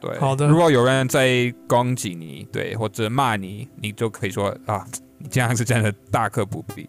[0.00, 0.18] 对。
[0.18, 4.84] 好的如果有人在攻击你，对，或者骂你，你就可以说啊，
[5.18, 6.88] 你这样是真的大可不必。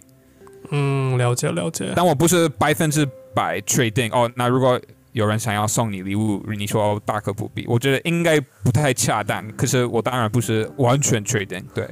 [0.71, 4.27] 嗯，了解了解，但我不是百分之百确定哦。
[4.35, 4.81] 那如果
[5.15, 9.49] 有人想要送你礼物，你说、哦、大可不必，我觉得应该不太恰当。
[9.53, 11.87] 可是我当然不是完全确定，对，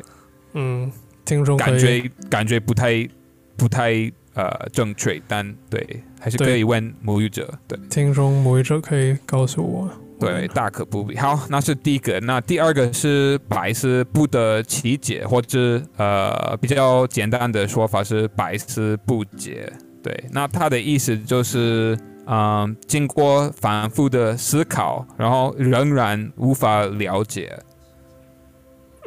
[0.56, 0.92] 嗯，
[1.24, 3.08] 听众感觉感觉不太
[3.56, 11.18] 不太呃正确，但对，还是可以问母语者，对听众母语者可以告诉我，对，大可不必。
[11.18, 12.20] 好，那是第一个。
[12.20, 19.72] 那第二个是百思不得其解，或者呃比较简单的说法是百思不解。
[20.04, 27.60] 对，那它的意思就是，嗯，经过反复的思考，然后仍然无法了解，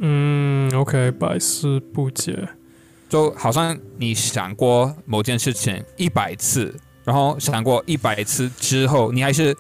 [0.01, 2.47] 嗯，OK，百思不解，
[3.09, 9.57] 就好像你想过某件事情一百次，然后想过一百次之后，你还是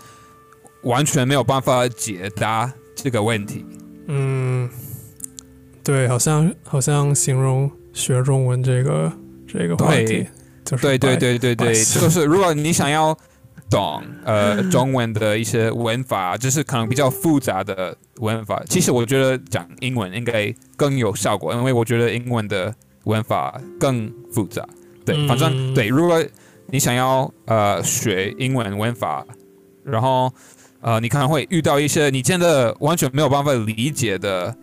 [0.83, 3.65] 完全没有办法解答这个问题。
[4.09, 4.69] 嗯，
[5.83, 9.11] 对，好像好像形容学中文这个
[9.49, 10.29] 这个话题对，
[10.65, 13.17] 就是对对，对对对，就是如果你想要
[13.69, 24.67] 懂呃中文的一些文法，就是可能比较复杂的文法，其实我觉得讲英文应该更有效果，因为我觉得英文的文法更复杂。
[25.05, 26.23] 对，反正嗯对，如果
[26.69, 29.25] 你想要呃学英文文法，
[29.85, 30.33] 然后
[30.81, 34.57] 呃你可能会遇到一些你真的完全没有办法理解的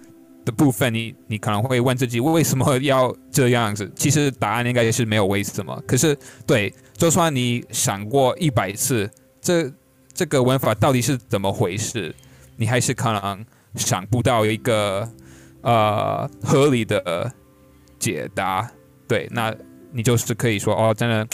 [0.45, 3.89] 的部分，你你可能会问自己为什么要这样子？
[3.95, 5.81] 其实答案应该也是没有为什么。
[5.87, 9.09] 可是对，就算你想过一百次，
[9.41, 9.71] 这
[10.13, 12.13] 这个文法到底是怎么回事，
[12.55, 15.09] 你还是可能想不到一个
[15.61, 17.31] 呃合理的
[17.99, 18.71] 解答。
[19.07, 19.53] 对，那
[19.91, 21.27] 你就是可以说哦，真的。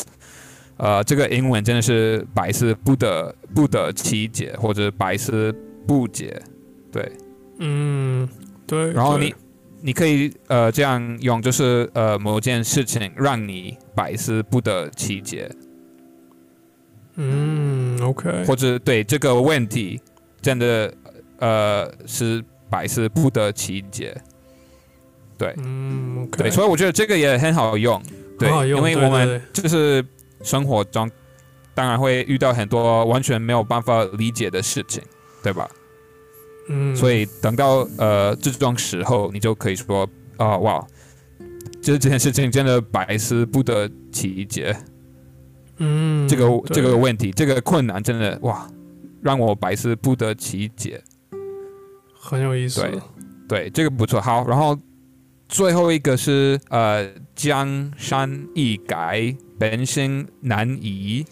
[0.81, 5.53] 呃，这个英文真的是百思不得不得其解，或者百思
[5.85, 6.41] 不解，
[6.89, 7.11] 对。
[7.57, 8.25] 嗯，
[8.65, 9.35] 对，对然后你
[9.81, 15.49] 你可以呃这样用，就是呃某件事情让你百思不得其解，
[17.15, 19.99] 嗯，OK，或者对这个问题
[20.41, 20.93] 真的
[21.39, 24.15] 呃是百思不得其解。
[25.37, 25.53] 对。
[25.57, 28.01] 嗯，OK，对，所以我觉得这个也很好用，
[28.37, 30.05] 对，很好用因为我们就是
[30.43, 31.09] 生活中
[31.73, 35.01] 当然会遇到很多完全没有办法理解的事情，
[35.41, 35.69] 对吧？
[36.69, 40.07] 嗯，所以等到呃这种时候，你就可以说
[40.37, 40.87] 啊、哇，
[41.81, 44.75] 这这件事情真的百思不得其解，
[45.77, 48.69] 嗯，这个这个问题，这个困难真的哇，
[49.21, 51.03] 让我百思不得其解。
[52.13, 52.99] 很有意思，对
[53.47, 54.21] 对，这个不错。
[54.21, 54.77] 好，然后
[55.47, 61.25] 最后一个是呃，江山易改，本性难移。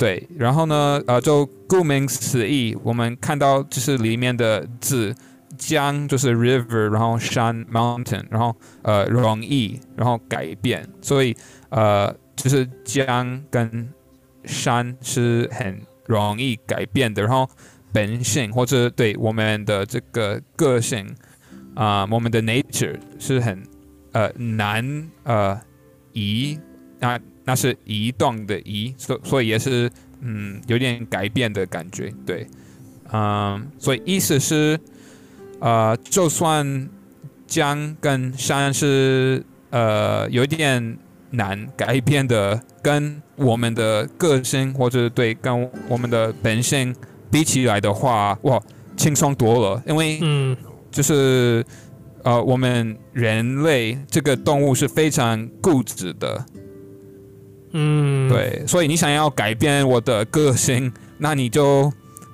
[0.00, 5.14] 对，然后呢，呃，就顾名思义，我们看到就是里面的字，
[5.58, 11.36] 江就是 river，然后山 mountain，然后呃容易，然后改变，所以
[11.68, 13.86] 呃就是江跟
[14.44, 17.46] 山是很容易改变的，然后
[17.92, 21.14] 本性或者对我们的这个个性
[21.74, 23.62] 啊、我们的 nature 是很
[24.12, 25.60] 呃难呃
[26.14, 26.58] 移，
[26.98, 27.20] 那
[27.50, 29.90] 那是移动的移，所所以也是
[30.20, 32.46] 嗯有点改变的感觉，对，
[33.12, 34.78] 嗯，所以意思是
[35.58, 36.88] 呃，就算
[37.48, 40.96] 江跟山是呃有点
[41.30, 46.94] 难改变的，跟我们的个性或者对跟我们的本性
[47.32, 48.62] 比起来的话，哇，
[48.96, 50.56] 轻松多了，因为嗯。
[50.92, 51.64] 就是
[52.24, 56.44] 呃，我们人类这个动物是非常固执的，
[57.72, 61.92] 嗯，，对，所以你想要改变我的个性， 那你就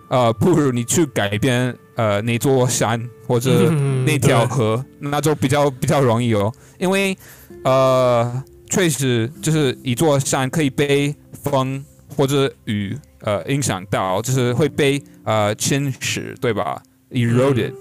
[0.08, 7.16] 呃，不如你去改变呃那座山或者嗯那条河，那就比较比较容易哦，因为
[7.64, 11.84] 呃，确实就是一座山可以被风
[12.16, 16.80] 或者雨呃影响到，就是会被呃侵蚀，对吧
[17.10, 17.72] ？eroded，、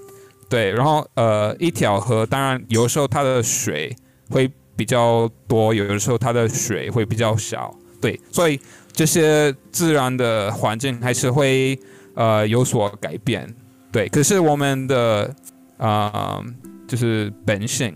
[0.48, 3.94] 对，然后呃，一条河当然有时候它的水
[4.28, 8.60] 会比较多，有的时候它的水会比较少，对，所以
[8.92, 11.78] 这些自然的环境还是会
[12.14, 13.52] 呃有所改变，
[13.90, 14.08] 对。
[14.08, 15.34] 可是我们的
[15.78, 16.42] 啊、
[16.88, 17.94] 就是本性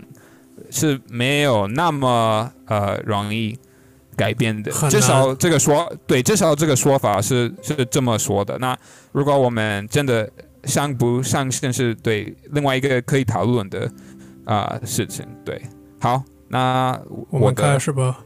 [0.69, 3.57] 是没有那么呃容易
[4.15, 8.57] 改变的，至少这个说对，至少这个说法是是这么说的。
[8.59, 8.77] 那
[9.11, 10.29] 如果我们真的
[10.65, 13.91] 相不相信是对另外一个可以讨论的
[14.45, 15.59] 啊、事情，对，
[15.99, 18.19] 好，那我们开始吧。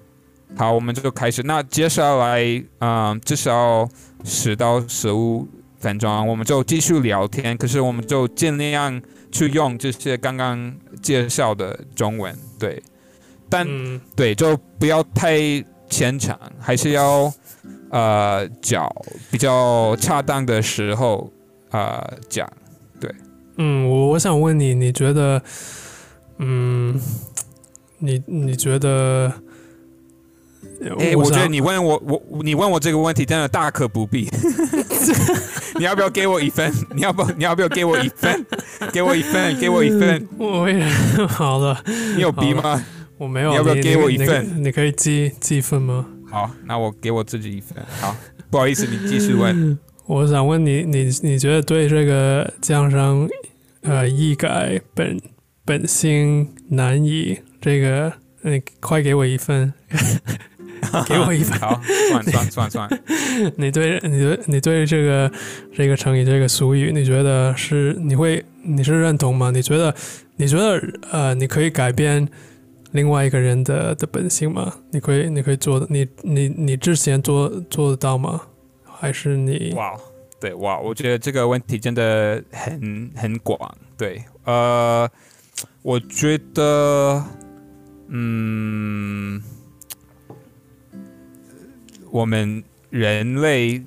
[0.58, 1.44] 好，我们就开始。
[1.44, 2.42] 那接下来，
[2.80, 3.88] 嗯、至少
[4.24, 5.48] 十到十五
[5.80, 7.56] 分钟，我们就继续聊天。
[7.56, 9.02] 可是我们就尽量
[9.32, 12.82] 去用这些刚刚介绍的中文，对。
[13.48, 15.38] 但、嗯，对，就不要太
[15.88, 17.32] 牵强，还是要
[17.92, 18.92] 呃找
[19.30, 21.32] 比较恰当的时候
[21.70, 22.52] 呃讲。
[23.00, 23.14] 对
[23.58, 25.42] 嗯，我我想问你，你觉得，
[26.40, 27.00] 嗯，
[28.06, 29.34] 你你觉得？
[31.00, 34.30] 哎、我觉得你问我，我你问我这个问题真的大可不必。
[35.80, 36.72] 你要不要给我一分？
[36.94, 38.46] 你要不你要不要给我一分？
[38.92, 40.28] 给我一分，给我一分。
[40.38, 40.86] 我也
[41.28, 41.82] 好了，
[42.16, 42.84] 你有逼吗？
[43.18, 43.52] 我没有。
[43.52, 46.06] 你要不要给我一 你份你可以记记分吗？
[46.30, 47.78] 好，那我给我自己一份。
[48.02, 48.14] 好，
[48.50, 49.80] 不好意思，你继续问。
[50.08, 53.28] 我想问你，你你觉得对这个江山
[53.82, 55.20] 呃易改本
[55.64, 58.14] 本性难移这个，
[58.44, 59.74] 你快给我一份，
[61.10, 61.58] 给我一份。
[61.58, 63.02] 好，算算算算。
[63.58, 65.32] 你对你对你对这个
[65.74, 69.50] 这个成语这个俗语，你觉得是你会你是认同吗？
[69.50, 69.92] 你觉得
[70.36, 72.28] 你觉得呃，你可以改变
[72.92, 74.72] 另外一个人的的本性吗？
[74.92, 78.40] 你可以你可以做的，你你你之前做做得到吗？
[78.86, 79.92] 还是你哇，
[80.40, 83.60] 对哇，我觉得这个问题真的很很广。
[83.98, 85.10] 对，呃，
[85.82, 87.24] 我觉得，
[88.18, 89.44] 嗯，
[92.10, 93.84] 我们人类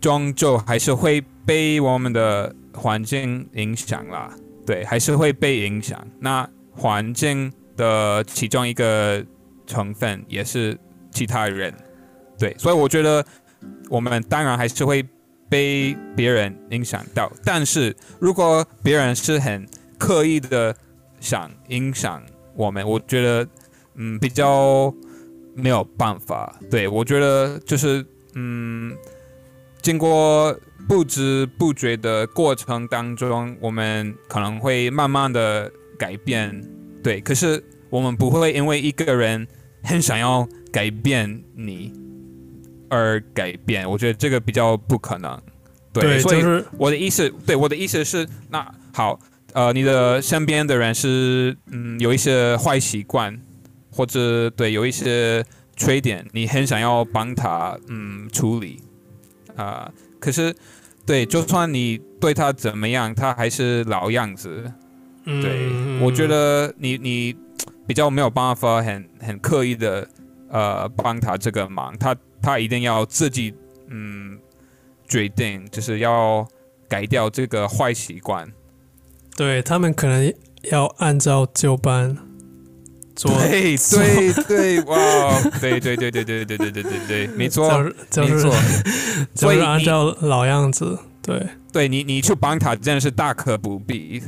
[0.00, 4.34] 终究还是会被我们的环境影响啦。
[4.66, 6.04] 对，还是会被影响。
[6.18, 9.24] 那环境的其中一个
[9.68, 10.76] 成分也是
[11.12, 11.72] 其他人。
[12.36, 13.24] 对，所以我觉得
[13.88, 15.06] 我们当然还是会
[15.48, 19.64] 被别人影响到，但是如果别人是很
[19.96, 20.74] 刻意的
[21.20, 22.20] 想影响
[22.54, 23.46] 我们，我觉得
[24.00, 24.92] 嗯比较
[25.54, 26.58] 没有办法。
[26.70, 28.96] 对我觉得就是嗯，
[29.82, 36.64] 经过不知不觉的过程当中，我们可能会慢慢的改变。
[37.02, 39.46] 对，可是我们不会因为一个人
[39.82, 41.92] 很想要改变你
[42.88, 45.40] 而改变，我觉得这个比较不可能。
[45.92, 49.18] 对，对，所以我的意思，对我的意思是，那好，
[49.52, 53.36] 呃，你的身边的人是嗯有一些坏习惯，
[53.90, 55.44] 或者对有一些
[55.76, 58.82] 缺点，你很想要帮他嗯处理
[59.56, 60.54] 啊、可是
[61.04, 64.72] 对，就算你对他怎么样，他还是老样子。
[65.24, 67.36] 对，嗯我觉得你你
[67.86, 70.08] 比较没有办法很很刻意的
[70.48, 73.52] 呃帮他这个忙，他他一定要自己
[73.88, 74.38] 嗯
[75.06, 76.46] 决定，就是要
[76.88, 78.50] 改掉这个坏习惯。
[79.36, 80.32] 对他们可能
[80.70, 82.16] 要按照旧班
[83.20, 84.96] 做，对对对，哇，
[85.60, 87.68] 对对对对对对对对对对，没错
[88.10, 88.50] 就是没错，
[89.36, 94.22] 就是按照老样子，对，对你你去帮他真的是大可不必，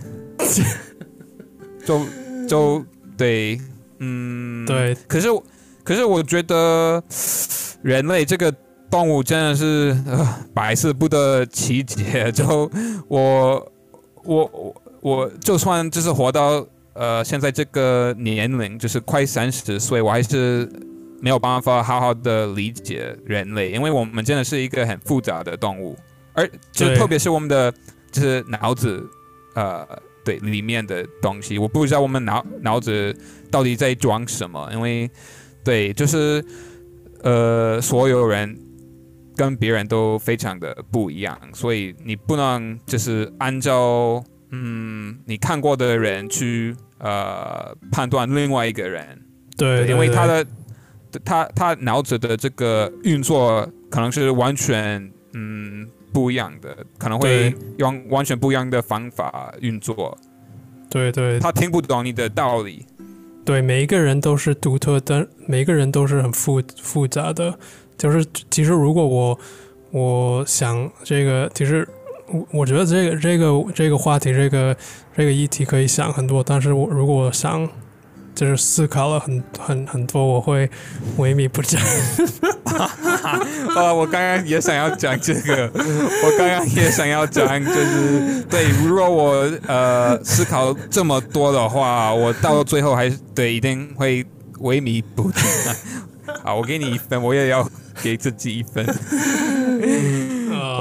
[1.86, 2.06] 就
[2.46, 2.84] 就
[3.16, 3.58] 对，
[3.98, 5.28] 嗯，对，可是，
[5.82, 7.02] 可是我觉得
[7.80, 8.52] 人类这个
[8.90, 12.30] 动物真的是、呃、百思不得其解。
[12.36, 12.70] 就
[13.08, 13.72] 我
[14.24, 20.68] 我我我就算就是活到呃现在这个年龄，就是快三十岁，我还是
[21.20, 25.96] 没有办法好好的理解人类，因为我们真的是一个很复杂的动物，
[26.32, 27.72] 而就特别是我们的
[28.10, 29.04] 就是脑子
[29.54, 29.86] 呃。
[30.24, 33.12] 对里面的东西，我不知道我们脑脑子
[33.50, 35.10] 到底在装什么，因为
[35.64, 36.40] 对，就是
[37.24, 38.56] 呃，所有人
[39.34, 44.22] 跟别人都非常的不一样，所以你不能就是按照
[44.52, 49.20] 嗯你看过的人去呃判断另外一个人，
[49.56, 50.46] 对，因为他的
[51.24, 60.16] 他他脑子的这个运作可能是完全嗯不一样的，可能会用完全不一样的方法运作，
[60.90, 61.40] 对对。
[61.40, 62.86] 他听不懂你的道理。
[63.44, 67.58] 对，每一个人都是独特的，每一个人都是很复复杂的。
[67.98, 69.38] 就是其实如果我
[69.90, 71.88] 我想这个，其实
[72.28, 74.76] 我我觉得这个这个这个话题，这个
[75.16, 77.68] 这个议题可以想很多，但是我如果想
[78.34, 80.66] 就是思考了很很很多，我会
[81.18, 81.78] 萎靡不振。
[83.76, 94.24] 啊，我刚刚也想要讲这个，我刚刚也想要讲，就是对，如果我呃思考这么多的话，我到最后还是对一定会
[94.60, 95.42] 萎靡不振。
[96.42, 97.68] 好，我给你一分，我也要
[98.02, 98.86] 给自己一分。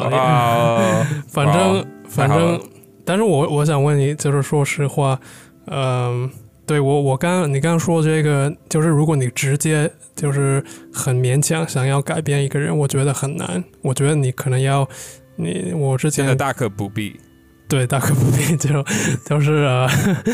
[0.10, 2.60] 啊，反正反正，
[3.06, 5.20] 但是我我想问你，就是说实话，
[5.68, 6.30] 嗯，
[6.66, 13.64] 对我我刚你刚刚说这个，就是如果你直接就是很勉强想要改变一个人，我觉得很难。
[13.82, 14.88] 我觉得你可能要
[15.36, 17.20] 你我之前大可不必，
[17.68, 18.84] 对，大可不必，就
[19.26, 19.88] 就是呃，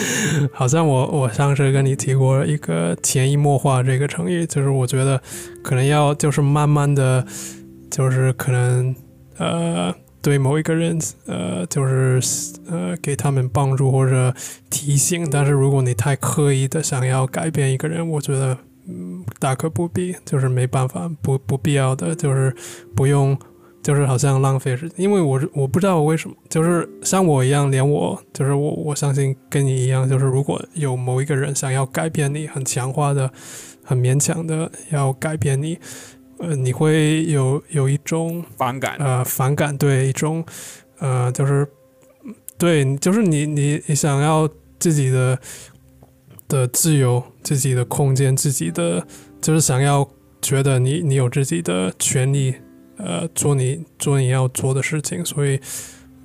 [0.52, 5.22] 好像我我上次跟你提过一个潜移默化这个成语，就是我觉得
[5.64, 7.26] 可能要就是慢慢的，
[7.90, 8.96] 就是可能。
[9.38, 12.22] 呃，对某一个人，呃，就是
[12.70, 14.34] 呃，给他们帮助或者
[14.70, 15.30] 提醒。
[15.30, 18.58] 但是如果你太刻意的想要改变一个人，我觉得，
[18.88, 22.56] 嗯，大可不必，就是没办法，不不必要的，就是
[22.96, 23.38] 不用，
[23.84, 25.02] 就是好像浪费时间。
[25.02, 33.32] 因为我我不知道为什么，就是像我一样，连我，就是我我相信跟你一样，就是如果有某一个人想要改变你，很强化的、
[33.84, 35.78] 很勉强的要改变你。
[36.40, 40.46] 呃，你会有有一种反感，呃，反感对一种，
[41.00, 41.68] 呃，就是
[42.58, 44.48] 对，就是你你你想要
[44.80, 45.40] 自己的
[46.48, 49.06] 的自由，自己的空间，自己的，
[49.42, 50.08] 就是想要
[50.42, 52.56] 觉得你你有自己的权利，
[52.98, 55.60] 呃，做你做你要做的事情，所以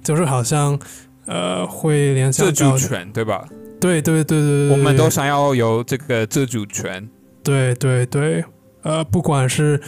[0.03, 0.79] 就是好像
[1.27, 3.49] 呃会联想到自主权，对吧？
[3.81, 7.09] 对对对对对，我们都想要有这个自主权，
[7.43, 8.45] 对对对。
[8.83, 9.81] 呃，不管是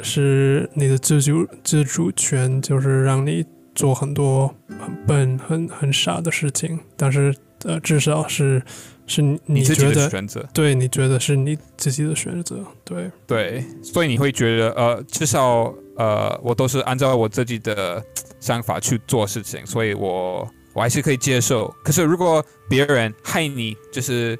[0.00, 3.44] 是你的自主自主权，就是让你
[3.74, 7.34] 做很多很笨、很很傻的事情，但是
[7.64, 8.62] 呃，至少是
[9.06, 18.02] 是你觉得选择，对，你觉得是你自己的选择，对对，所以你会觉得呃，至少呃，我都是按照我自己的
[18.40, 21.72] 想法去做事情，所以我我还是可以接受。
[21.84, 24.36] 可是如果别人害你，就是。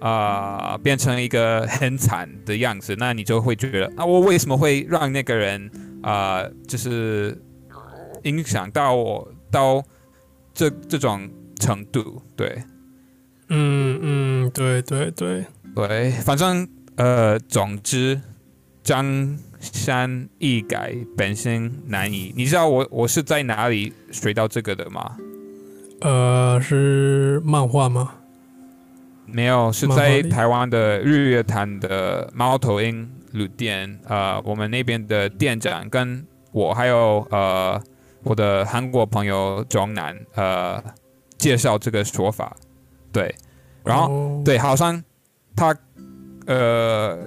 [0.00, 5.70] 啊，变成一个很惨的样子，那你就会觉得，那我为什么会让那个人
[6.02, 7.36] 啊，就是
[8.22, 9.82] 影响到我到
[10.54, 11.28] 这这种
[11.58, 12.22] 程度？
[12.36, 12.62] 对，
[13.48, 15.44] 嗯嗯，对对对
[15.74, 18.20] 对，反正呃，总之，
[18.82, 22.32] 江山易改，本性难移。
[22.36, 25.16] 你知道我我是在哪里学到这个的吗？
[26.00, 28.14] 呃，是漫画吗？
[29.30, 37.80] 没有，是在台湾的日月潭的猫头鹰旅店，呃，我们那边的店长跟我还有呃
[38.22, 40.82] 我的韩国朋友庄南，呃，
[41.36, 42.56] 介绍这个说法，
[43.12, 43.34] 对，
[43.84, 45.02] 然后对，好像
[45.54, 45.76] 他
[46.46, 47.18] 呃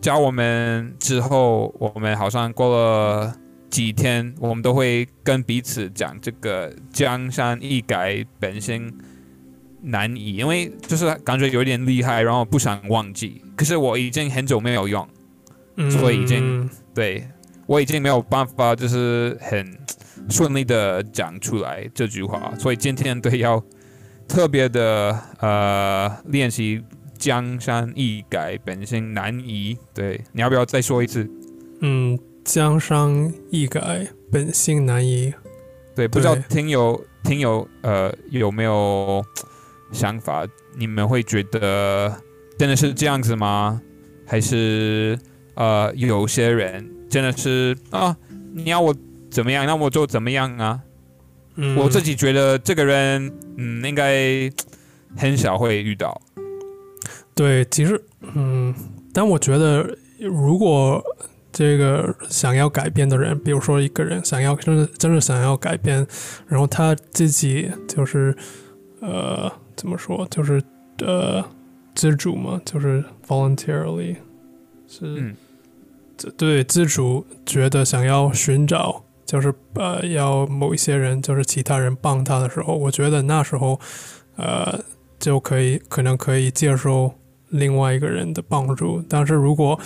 [0.00, 3.34] 教我们之后，我们好像过了
[3.68, 8.92] 几天，我们都会跟彼此讲这个江山易改，本性。
[9.82, 13.42] 难以，因为就是感觉有点厉害，然后不想忘记。
[13.56, 15.06] 可是我已经很久没有用，
[15.90, 17.26] 所以已经对
[17.66, 19.76] 我已经没有办法，就是很
[20.30, 22.54] 顺利的讲出来这句话。
[22.58, 23.60] 所以今天对要
[24.28, 26.80] 特别的呃练习
[27.18, 29.76] “江山易改，本性难移”。
[29.92, 31.28] 对，你要不要再说一次？
[31.80, 35.34] 嗯，“江山易改，本性难移”。
[35.96, 39.24] 对，不知道听友听友呃有没有？
[39.92, 42.12] 想法，你们会觉得
[42.58, 43.80] 真的是这样子吗？
[44.26, 45.18] 还是
[45.54, 48.16] 呃，有些人真的是啊，
[48.54, 48.94] 你要我
[49.30, 50.80] 怎么样，那我就怎么样啊？
[51.56, 54.50] 嗯，我自己觉得这个人，嗯，应该
[55.16, 56.18] 很少会遇到。
[57.34, 58.02] 对，其实，
[58.34, 58.74] 嗯，
[59.12, 61.02] 但我觉得，如果
[61.52, 66.06] 这个想要改变的人，比如说一个人想要真的真的想要改变，
[66.46, 68.34] 然后他自己就是
[69.00, 69.52] 呃。
[69.76, 70.26] 怎么说？
[70.30, 70.62] 就是
[70.98, 71.44] 呃，
[71.94, 74.16] 自主嘛，就是 voluntarily
[74.86, 75.34] 是，
[76.36, 83.80] 对自主觉得想要寻找，就是呃，要某一些人，就是其他人帮他的时候，我觉得那时候
[84.36, 84.78] 呃
[85.18, 87.14] 就可以可能可以接受
[87.48, 89.02] 另外一个人的帮助。
[89.08, 89.78] 但是如果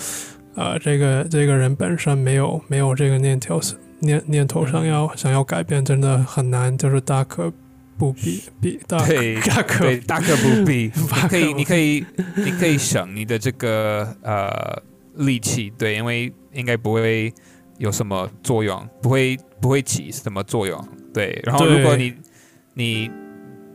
[0.55, 3.59] 呃这个这个人本身没有没有这个念头
[3.99, 7.51] 念念头想要想要改变，真的很难，就是大可。
[7.97, 8.97] 不必，必大
[9.45, 10.89] 大可对大可不必，
[11.29, 14.81] 可以，你可以，你可以省你的这个呃
[15.15, 17.33] 力气，对，因为应该不会
[17.77, 22.13] 有什么作用，不会不会起什么作用，对，然后如果你
[22.75, 23.09] 你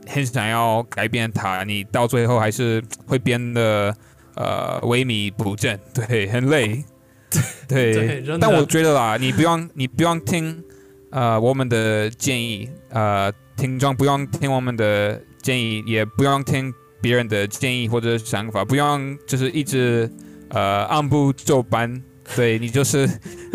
[0.06, 3.94] 很想要改变它，你到最后还是会变得
[4.36, 6.84] 呃萎靡不振，对，很累，
[7.66, 7.92] 对。
[7.92, 10.62] 对，但我觉得啦，你不用你不用听
[11.10, 13.32] 呃我们的建议，呃，
[13.62, 20.10] 听众不用听我们的建议，也不用听别人的建议或者想法，不用就是一直
[20.48, 22.02] 呃按部就班，
[22.34, 23.08] 对你就是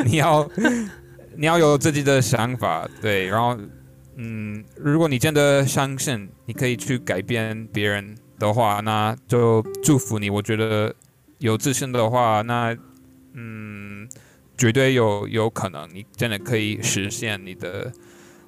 [0.06, 0.50] 你要
[1.36, 3.60] 你要有自己的想法，对，然后
[4.16, 10.30] 嗯，如果你真的相信你可以去改变别人的话，那就祝福你。
[10.30, 10.96] 我觉得
[11.40, 12.74] 有自信的话，那
[13.34, 14.08] 嗯，
[14.58, 17.92] 绝对有有可能，你真的可以实现你的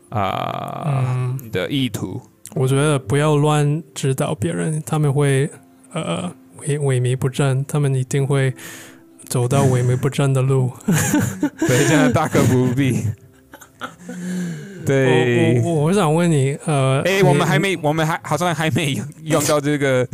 [0.09, 2.21] 啊、嗯，你的意图。
[2.55, 5.49] 我觉得不要乱指导别人，他们会
[5.93, 6.31] 呃
[6.61, 8.53] 萎萎靡不振，他们一定会
[9.27, 10.71] 走到萎靡不振的路。
[11.67, 13.03] 对，这样大可不必。
[14.85, 20.07] 对我，我我想问你，呃，哎，你我们还没，我们还好像还没用到这个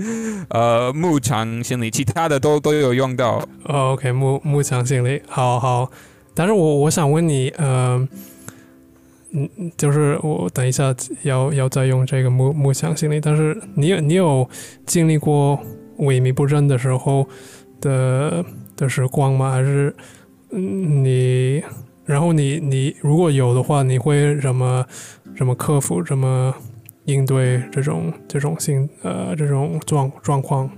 [0.49, 3.37] 呃牧场心理，其他的都都有用到。
[3.63, 5.89] 哦，OK，牧牧场心理，好好。
[6.33, 8.05] 但是我我想问你，呃，
[9.31, 14.47] 嗯，就是我等一下要要再用这个木木箱心理，但是你有你有
[14.85, 15.59] 经历过
[15.99, 17.27] 萎靡不振的时候
[17.81, 18.45] 的
[18.77, 19.51] 的时光吗？
[19.51, 19.93] 还是
[20.51, 21.63] 嗯你，
[22.05, 24.85] 然后你你如果有的话，你会怎么
[25.37, 26.53] 怎么克服，怎么
[27.05, 30.69] 应对这种这种性呃这种状状况？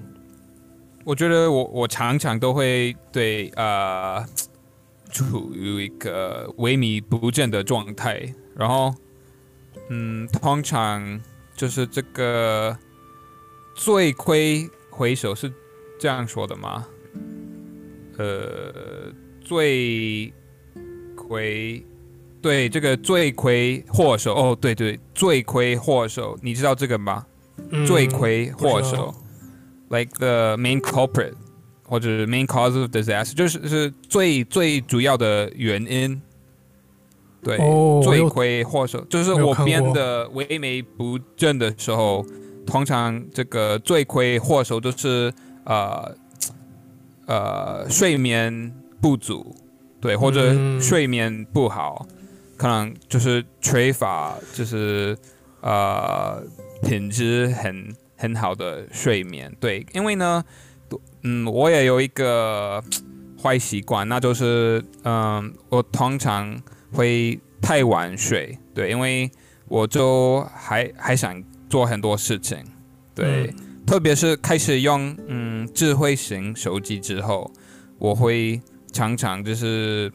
[1.04, 4.22] 我觉得我我常常都会对呃
[5.12, 8.94] 处于一个萎靡不振的状态，然后
[9.90, 11.20] 嗯，通常
[11.56, 12.78] 就是这个
[13.76, 15.52] 罪魁祸首是
[16.00, 16.86] 这样说的吗？
[18.18, 20.34] 呃，罪
[21.16, 21.86] 魁
[22.42, 27.26] 对这个罪魁祸首哦，对对，罪魁祸首，你知道这个吗？
[27.70, 29.14] 嗯罪魁祸首
[29.90, 31.34] ，like the main culprit
[31.88, 36.22] 或者 main cause of disaster，就是是最最主要的原因。
[37.44, 37.58] 对，
[38.04, 42.26] 罪魁祸首就是我编的萎靡不振的时候，
[42.66, 45.34] 通常这个罪魁祸首就是
[45.64, 46.14] 呃
[47.26, 49.56] 呃睡眠不足，
[50.02, 50.82] 对，或者嗯。
[50.82, 52.06] 睡眠不好，
[52.58, 55.18] 可能就是缺乏就是
[55.62, 56.44] 呃
[56.84, 60.44] 品质很很好的睡眠，对，因为呢，
[61.28, 62.82] 嗯，我也有一个
[63.44, 66.58] 坏习惯，那就是嗯，我通常
[66.94, 69.30] 会太晚睡，对，因为
[69.68, 72.58] 我就还还想做很多事情，
[73.14, 73.54] 对，
[73.86, 77.52] 特别是开始用嗯智慧型手机之后，
[78.00, 78.62] 我会
[78.94, 80.10] 常常就是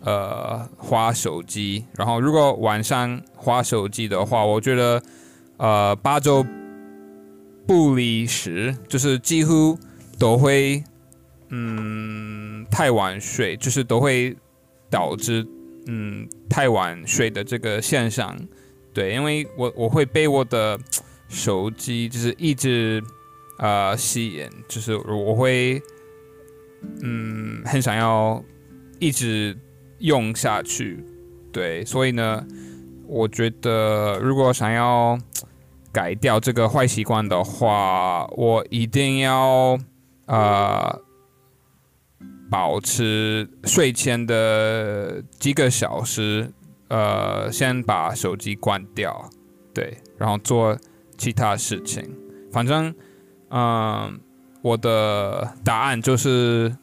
[0.00, 5.02] 呃花手机，然后如果晚上花手机的话，我觉得
[5.56, 6.44] 呃八周
[7.66, 9.78] 不离十，就是几乎
[10.22, 10.80] 都会
[11.48, 14.36] 嗯太晚睡，就是都会
[14.88, 15.44] 导致
[15.88, 18.32] 嗯太晚睡的这个现象。
[18.94, 20.78] 对，因为我我会被我的
[21.28, 23.02] 手机就是一直
[23.58, 25.82] 呃吸引，就是我会
[27.02, 28.40] 嗯很想要
[29.00, 29.58] 一直
[29.98, 31.04] 用下去。
[31.50, 32.46] 对，所以呢，
[33.08, 35.18] 我觉得如果想要
[35.90, 39.76] 改掉这个坏习惯的话，我一定要
[40.26, 41.00] 呃
[42.50, 46.52] 保持睡前的几个小时，
[46.88, 49.30] 呃，先把手机关掉，
[49.72, 50.76] 对，然后做
[51.16, 52.14] 其他事情。
[52.52, 52.94] 反正，
[53.48, 54.20] 嗯、
[54.60, 56.76] 我的答案就是，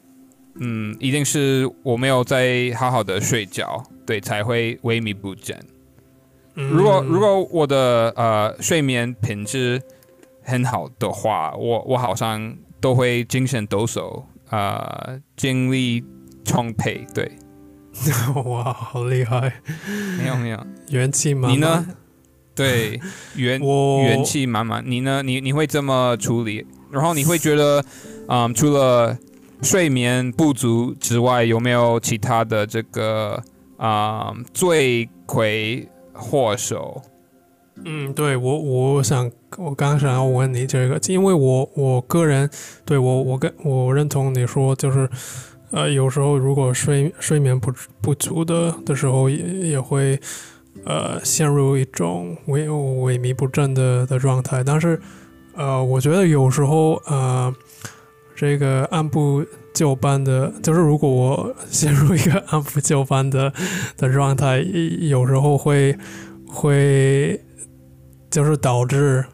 [0.56, 5.56] 嗯，一定是我没有在好好的睡觉，对，才会萎靡不振。
[6.54, 9.80] 如果如果我的呃睡眠品质
[10.42, 16.02] 很好的话，我我好像都会精神抖擞，啊，精力
[16.44, 17.06] 充沛。
[17.14, 17.30] 对，
[18.44, 19.52] 哇，好厉害，
[20.18, 21.52] 没有没有，元气满满。
[21.52, 21.86] 你呢？
[22.54, 23.00] 对，
[23.36, 23.60] 元
[24.04, 24.82] 元气满满。
[24.86, 25.22] 你呢？
[25.22, 26.66] 你你会这么处理？
[26.90, 27.84] 然后你会觉得，
[28.28, 29.16] 嗯，除了
[29.62, 33.42] 睡眠不足之外，有没有其他的这个
[33.76, 37.00] 啊、罪魁祸首？
[37.84, 42.48] 嗯，对我我想我刚想要问你这个，因为我我个人
[42.84, 45.08] 对我我跟我认同你说，就是
[45.70, 49.36] 呃有时候如果睡睡眠不不足的的时候也，
[49.70, 50.20] 也会
[50.84, 55.00] 呃陷入一种萎萎靡不振的的状态，但是
[55.54, 57.54] 呃我觉得有时候呃
[58.36, 63.52] 这个按部就班的，就是如果我 陷入一个按部就班的
[63.96, 64.58] 的状态，
[65.00, 65.96] 有时候会。
[66.52, 67.40] 会
[68.30, 69.24] 就是导致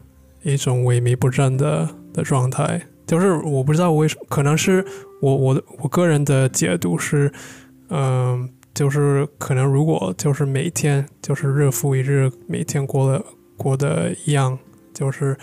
[0.41, 2.81] 一种萎靡不振的的状态。
[3.05, 4.85] 就是我不知道为什么，可能是
[5.21, 7.31] 我我的我个人的解读是，
[7.89, 13.23] 嗯、就是可能如果就是每天就是日复一日，每天过的
[13.55, 14.59] 过的一样，
[14.93, 15.37] 就是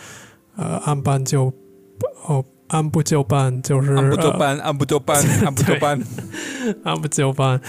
[0.57, 1.50] 呃按班就
[2.26, 6.00] 哦按部就班，就是呃按部就班，按部就班，按部就班，
[6.84, 7.61] 按部就班，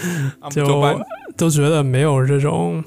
[0.50, 0.98] 就班。
[1.38, 2.82] 都觉得没有这种，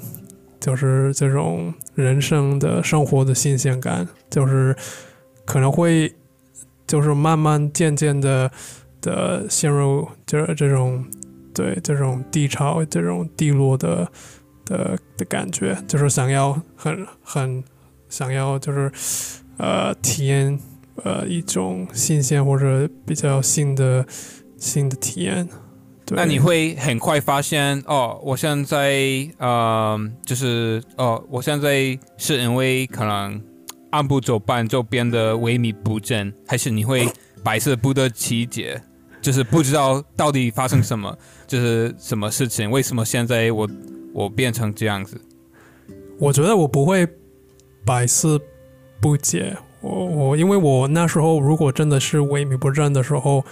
[0.60, 4.74] 就是这种人生的生活的新鲜感，就是
[5.44, 6.12] 可能会，
[6.86, 8.50] 就是慢慢渐渐的
[9.00, 11.04] 的陷入这这种
[11.54, 14.10] 对这种低潮、这种低落的
[14.64, 17.62] 的的感觉，就是想要很很
[18.08, 18.90] 想要就是
[19.58, 20.58] 呃体验
[21.04, 24.04] 呃一种新鲜或者比较新的
[24.56, 25.48] 新的体验。
[26.10, 28.98] 对那你会很快发现哦，我现在
[29.38, 29.96] 呃，
[30.26, 33.40] 就是哦，我现在是因为可能
[33.90, 37.08] 按部就班就变得萎靡不振，还是你会
[37.44, 38.82] 百思不得其解，
[39.22, 43.68] 就是不知道到底发生什么，就是什么事情，为什么现在我
[44.12, 45.20] 我变成这样子？
[46.18, 47.08] 我觉得我不会
[47.84, 48.40] 百思
[49.00, 53.44] 不解，我我因为我那时候如果真的是萎靡不振的时候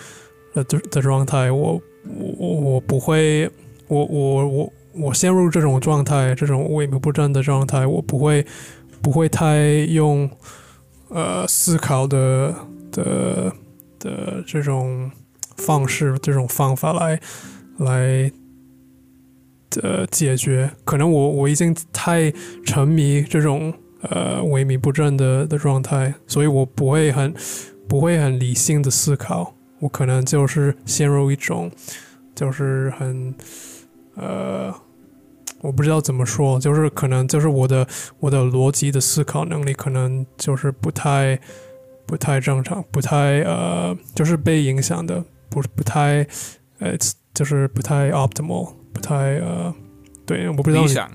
[0.54, 1.80] 的的的状态，我
[2.16, 3.50] 我我我不会，
[3.88, 8.46] 我我我我陷入这种状态，这种萎靡不振的状态，我不会
[9.02, 10.30] 不会太用
[11.08, 12.54] 呃思考的
[12.90, 13.52] 的
[13.98, 15.10] 的这种
[15.56, 17.20] 方式，这种方法来
[17.78, 18.30] 来。
[19.82, 22.32] 呃，解决可能我我已经太
[22.64, 27.34] 沉迷这种呃萎靡不振的的状态，所以我不会很
[27.86, 31.70] 不会很理性的思考，我可能就是陷入一种
[32.34, 33.34] 就是很
[34.14, 34.74] 呃
[35.60, 37.86] 我不知道怎么说，就是可能就是我的
[38.20, 41.38] 我的逻辑的思考能力可能就是不太
[42.06, 46.26] 不太正常，不太呃就是被影响的，不不太
[46.78, 46.96] 呃
[47.34, 48.74] 就是不太 optimal。
[48.90, 49.72] 不太呃，
[50.26, 51.08] 对，我不知道理想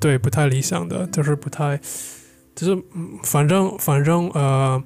[0.00, 1.78] 对，不太理想的，就是不太，
[2.52, 4.82] 就是嗯反正反正呃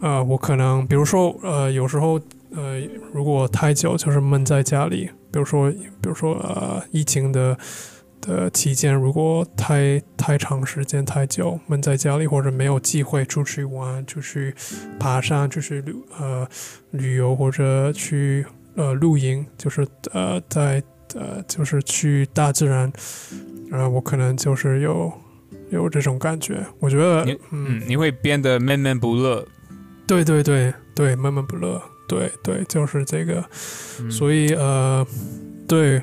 [0.00, 2.18] 呃，我可能比如说呃，有时候
[2.52, 2.80] 呃，
[3.12, 7.56] 如果太久就是闷在家里，比如说比如说呃，疫情的
[8.20, 14.54] 的期间，如果太太长时间太久闷在家里，或者没有机会出去玩、出去
[14.98, 16.46] 爬山、出去旅呃
[16.90, 18.44] 旅游或者去
[18.74, 20.82] 呃露营，就是呃在
[21.14, 22.92] 呃就是去大自然。
[23.70, 25.12] 然呃，我可能就是有
[25.70, 26.66] 有这种感觉。
[26.80, 29.46] 我觉得你，嗯，你会变得闷闷不乐。
[30.08, 31.80] 对对对对，闷闷不乐，
[32.10, 33.44] 对对，就是这个。
[34.00, 35.06] 嗯所以呃，
[35.68, 36.02] 对，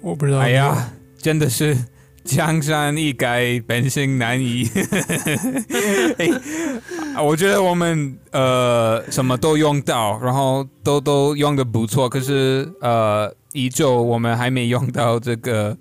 [0.00, 0.38] 我不知道。
[0.38, 1.76] 哎呀，真的是
[2.24, 4.68] 江山易改，本性难移。
[6.18, 15.76] 哎，我觉得我们呃什么都用到，然后都都用的不错，可是呃依旧我们还没用到这个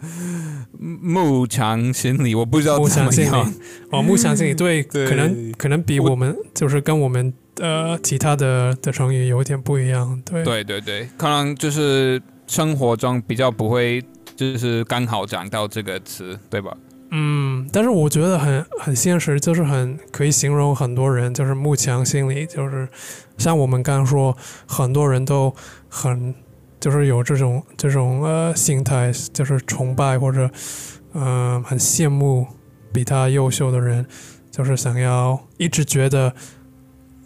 [0.78, 3.53] 牧场心理，我不知道慕怎么强心理样。
[3.91, 10.21] 哦，牧场心理，对， 对可能可能比我我们就是跟我们呃其他的的成语有点不一样。
[10.25, 14.03] 对对对对，可能就是生活中比较不会，
[14.35, 16.75] 就是刚好讲到这个词，对吧？
[17.15, 22.89] 嗯，但是我觉得很很现实，就是很可以形容很多人，就是慕强心理，就是
[23.37, 24.35] 像我们刚刚说，
[24.65, 25.53] 很多人都
[25.87, 26.33] 很
[26.79, 30.49] 就是有这种这种呃心态，就是崇拜或者
[31.13, 32.47] 嗯、呃很羡慕
[32.91, 34.03] 比他优秀的人，
[34.49, 36.33] 就是想要一直觉得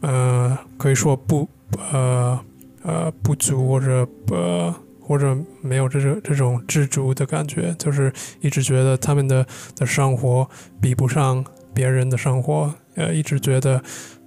[0.01, 1.47] 呃可以说不
[1.91, 2.39] 呃
[2.83, 9.45] 呃不足或者呃或者没有这种这种知足的感觉，就是一直觉得他们的
[9.75, 10.47] 的生活
[10.81, 11.43] 比不上
[11.73, 13.81] 别人的生活，呃，一直觉得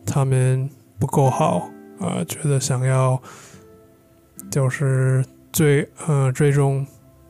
[0.07, 0.69] 他们
[0.99, 1.69] 不够好，
[1.99, 3.21] 呃，觉得想要
[4.51, 6.87] 就是追呃追踪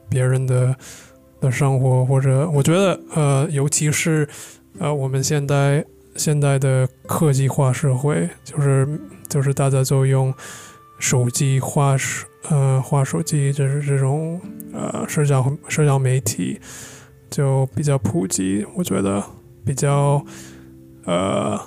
[0.08, 0.76] 别人的
[1.40, 4.28] 的生活，或者我觉得呃，尤其是
[4.78, 5.84] 呃我们现在
[6.20, 8.86] 现在的科技化社会，就是
[9.26, 10.34] 就是大家都用
[10.98, 11.96] 手机画
[12.50, 14.38] 呃画手机，就是这种
[14.70, 16.60] 呃社交社交媒体
[17.30, 19.24] 就比较普及，我觉得
[19.64, 20.22] 比较
[21.06, 21.58] 呃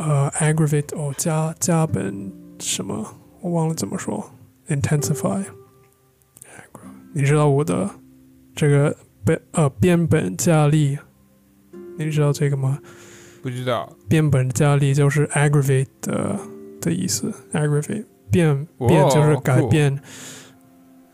[0.00, 3.06] 呃 aggravate 哦加加本什么
[3.40, 4.32] 我忘了怎么说
[4.66, 5.44] intensify，
[7.12, 7.88] 你知道我的
[8.56, 10.98] 这个本呃变本加厉，
[11.96, 12.80] 你知道这个吗？
[13.42, 13.92] 不知道。
[14.08, 16.38] 变本加厉就是 aggravate 的
[16.80, 19.98] 的意思，aggravate 变哦变就是改酷变，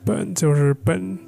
[0.04, 1.18] 本就是本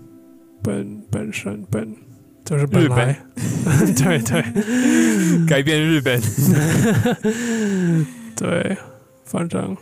[0.62, 1.96] 本本身本
[2.44, 3.18] 就是本来，
[3.96, 5.46] 对对。
[5.46, 6.20] 改变日本。
[8.36, 8.76] 对，
[9.24, 9.76] 反正。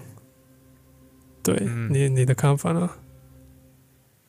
[1.42, 1.88] 对、嗯。
[1.92, 2.88] 你你的看法呢？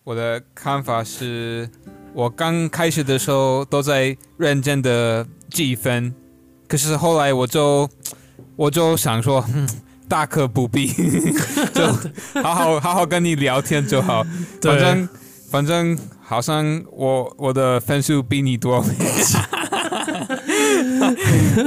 [0.03, 1.69] 我的看法是，
[2.13, 6.13] 我刚开始的时候都在认真的记分，
[6.69, 7.89] 可是后来我就
[8.55, 9.67] 我就想说， 嗯，
[10.07, 10.87] 大可不必，
[11.73, 11.85] 就
[12.41, 14.23] 好好好好跟你聊天就好。
[14.61, 15.09] 反正
[15.49, 18.81] 反正好像我我的分数比你多，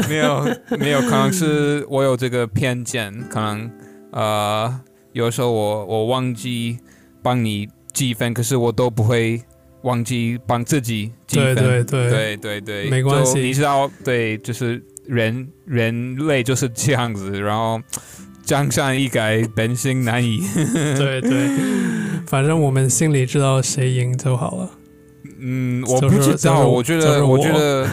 [0.09, 3.70] 没有没有，可能是我有这个偏见，可能
[4.12, 4.80] 呃
[5.12, 6.78] 有时候我我忘记
[7.22, 9.42] 帮你积分，可是我都不会
[9.82, 11.64] 忘记帮自己计对分。
[11.64, 12.36] 对对对。
[12.36, 13.40] 对对，没关系。
[13.40, 17.80] 你知道，对，就是人人类就是这样子，然后
[18.42, 20.42] 江山易改，本性难移。
[20.98, 21.48] 对对，
[22.26, 24.70] 反正我们心里知道谁赢就好了。
[25.38, 27.88] 嗯，我就是不知道，我觉得，我我觉得，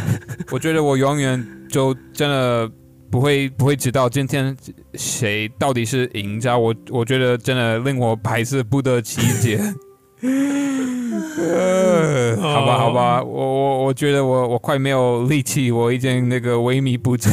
[0.51, 2.69] 我觉得我永远就真的
[3.09, 4.55] 不会不会知道今天
[4.93, 6.57] 谁到底是赢家。
[6.57, 9.59] 我我觉得真的令我百思不得其解。
[10.21, 17.31] 呃， 好吧，好吧，我我我觉得我我快没有力气，我已经那个萎靡不振，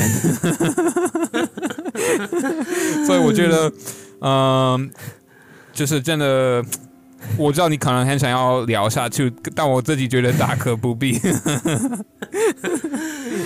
[3.06, 3.72] 所以我觉得，
[4.20, 4.88] 嗯、
[5.72, 6.64] 就是真的，
[7.38, 11.18] 我知道你可能很想要聊下去，但我自己觉得大可不必，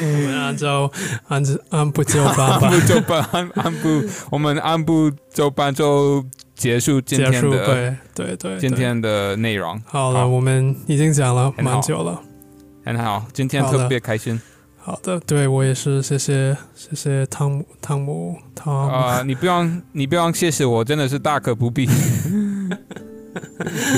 [0.03, 0.91] 我们按照
[1.29, 6.25] 按 按部就班按部，就班，按按部，我们按部就班就
[6.55, 7.19] 结束今。
[7.19, 9.81] 天的对对对，对今天的内容。
[9.87, 12.21] 好了，好我们已经讲了蛮久了。
[12.85, 14.41] 很好，今天特别开心。
[14.79, 18.93] 好的，对我也是，谢谢谢谢汤姆汤姆汤姆。
[18.93, 21.89] 啊、你不用，你不用谢谢我，真的是大可不必。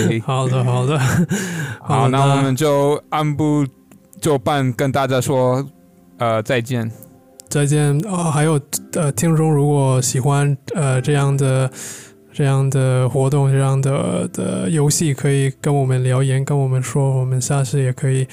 [0.06, 0.98] 对好的好的，
[1.80, 3.66] 好， 那我们就按部
[4.20, 5.66] 就班跟大家说，
[6.18, 6.90] 呃，再见。
[7.48, 8.30] 再见哦。
[8.30, 8.60] 还有
[8.94, 11.70] 呃，听众如果喜欢呃这样的
[12.32, 18.26] 这样的活动、这样的的游戏，可以跟我们留言，跟我们说，我们下次也可以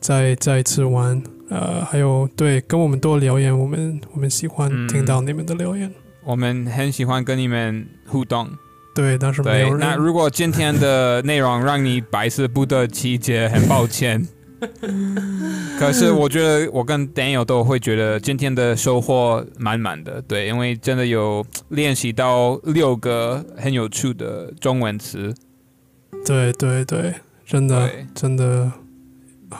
[0.00, 1.20] 再再次玩。
[1.48, 5.92] 呃，还有对，跟我们多留言，我们我们喜欢嗯听到你们的留言。
[6.22, 8.48] 我们很喜欢跟你们互动。
[8.94, 9.78] 对，但是没对有，人。
[9.80, 14.26] 那如果今天的内容让你百思不得其解，很抱歉。
[15.78, 25.34] 可是我觉得我跟 Daniel 都会觉得今天的收获满满的，对，因为真的有练习到六个很有趣的中文词，
[26.26, 27.14] 对对对，
[27.46, 28.70] 真的真的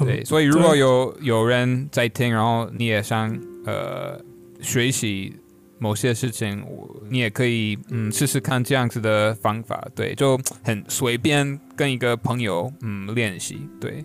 [0.05, 4.21] 对，所以如果有有人在听，然后你也想呃
[4.61, 5.35] 学习
[5.81, 6.63] 某些事情，
[7.09, 14.05] 你也可以嗯试试看这样子的方法，对，就很随便跟一个朋友嗯练习，对，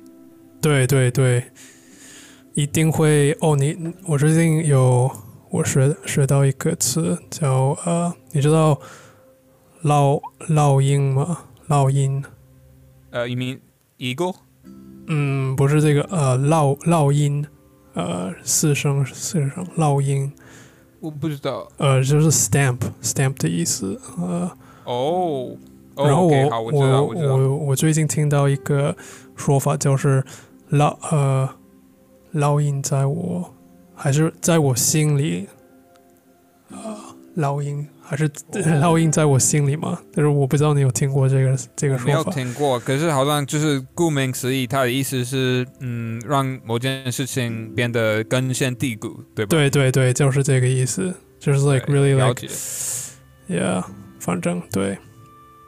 [0.61, 1.43] 对对对，
[2.53, 3.55] 一定会哦。
[3.57, 5.11] 你我最近有
[5.51, 8.79] 我学学到一个词叫呃，你知道
[9.83, 10.19] 烙
[10.49, 11.43] 烙印吗？
[11.67, 12.23] 烙印，
[13.11, 13.59] 呃，you mean
[13.97, 14.35] eagle？
[15.07, 17.45] 嗯，不是这个呃烙烙印，
[17.93, 20.31] 呃四声四声烙音，
[21.05, 24.51] 我不知道呃就是 stamp stamp 的意思，呃。
[24.85, 25.55] 哦。
[25.95, 27.37] 哦然后我我。
[27.37, 28.95] 我我最近听到一个
[29.35, 30.23] 说法，就是
[30.71, 31.49] 烙呃
[32.33, 33.53] 烙印在我
[33.95, 35.47] 还是在我心里，
[36.69, 36.97] 呃
[37.37, 39.99] 烙印还是烙印在我心里嘛？
[40.13, 42.23] 但是我不知道你有听过这个这个说法没有。
[42.25, 49.49] 听过，可是好像就是顾名思义，它的意思是，嗯，让某件事情变得根深蒂固，对吧？
[49.49, 53.83] 对对对，就是这个意思，就是 like really like，yeah，
[54.19, 54.97] 反正对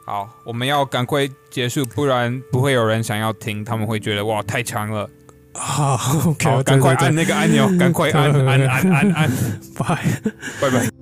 [0.06, 5.10] 好，我们要赶快结束，不然不会有人想要听，他们会觉得哇太长了。
[5.54, 9.30] 好好，赶快按那个按钮，赶快按按按按按，
[9.76, 9.98] 拜。
[10.62, 10.97] 拜拜。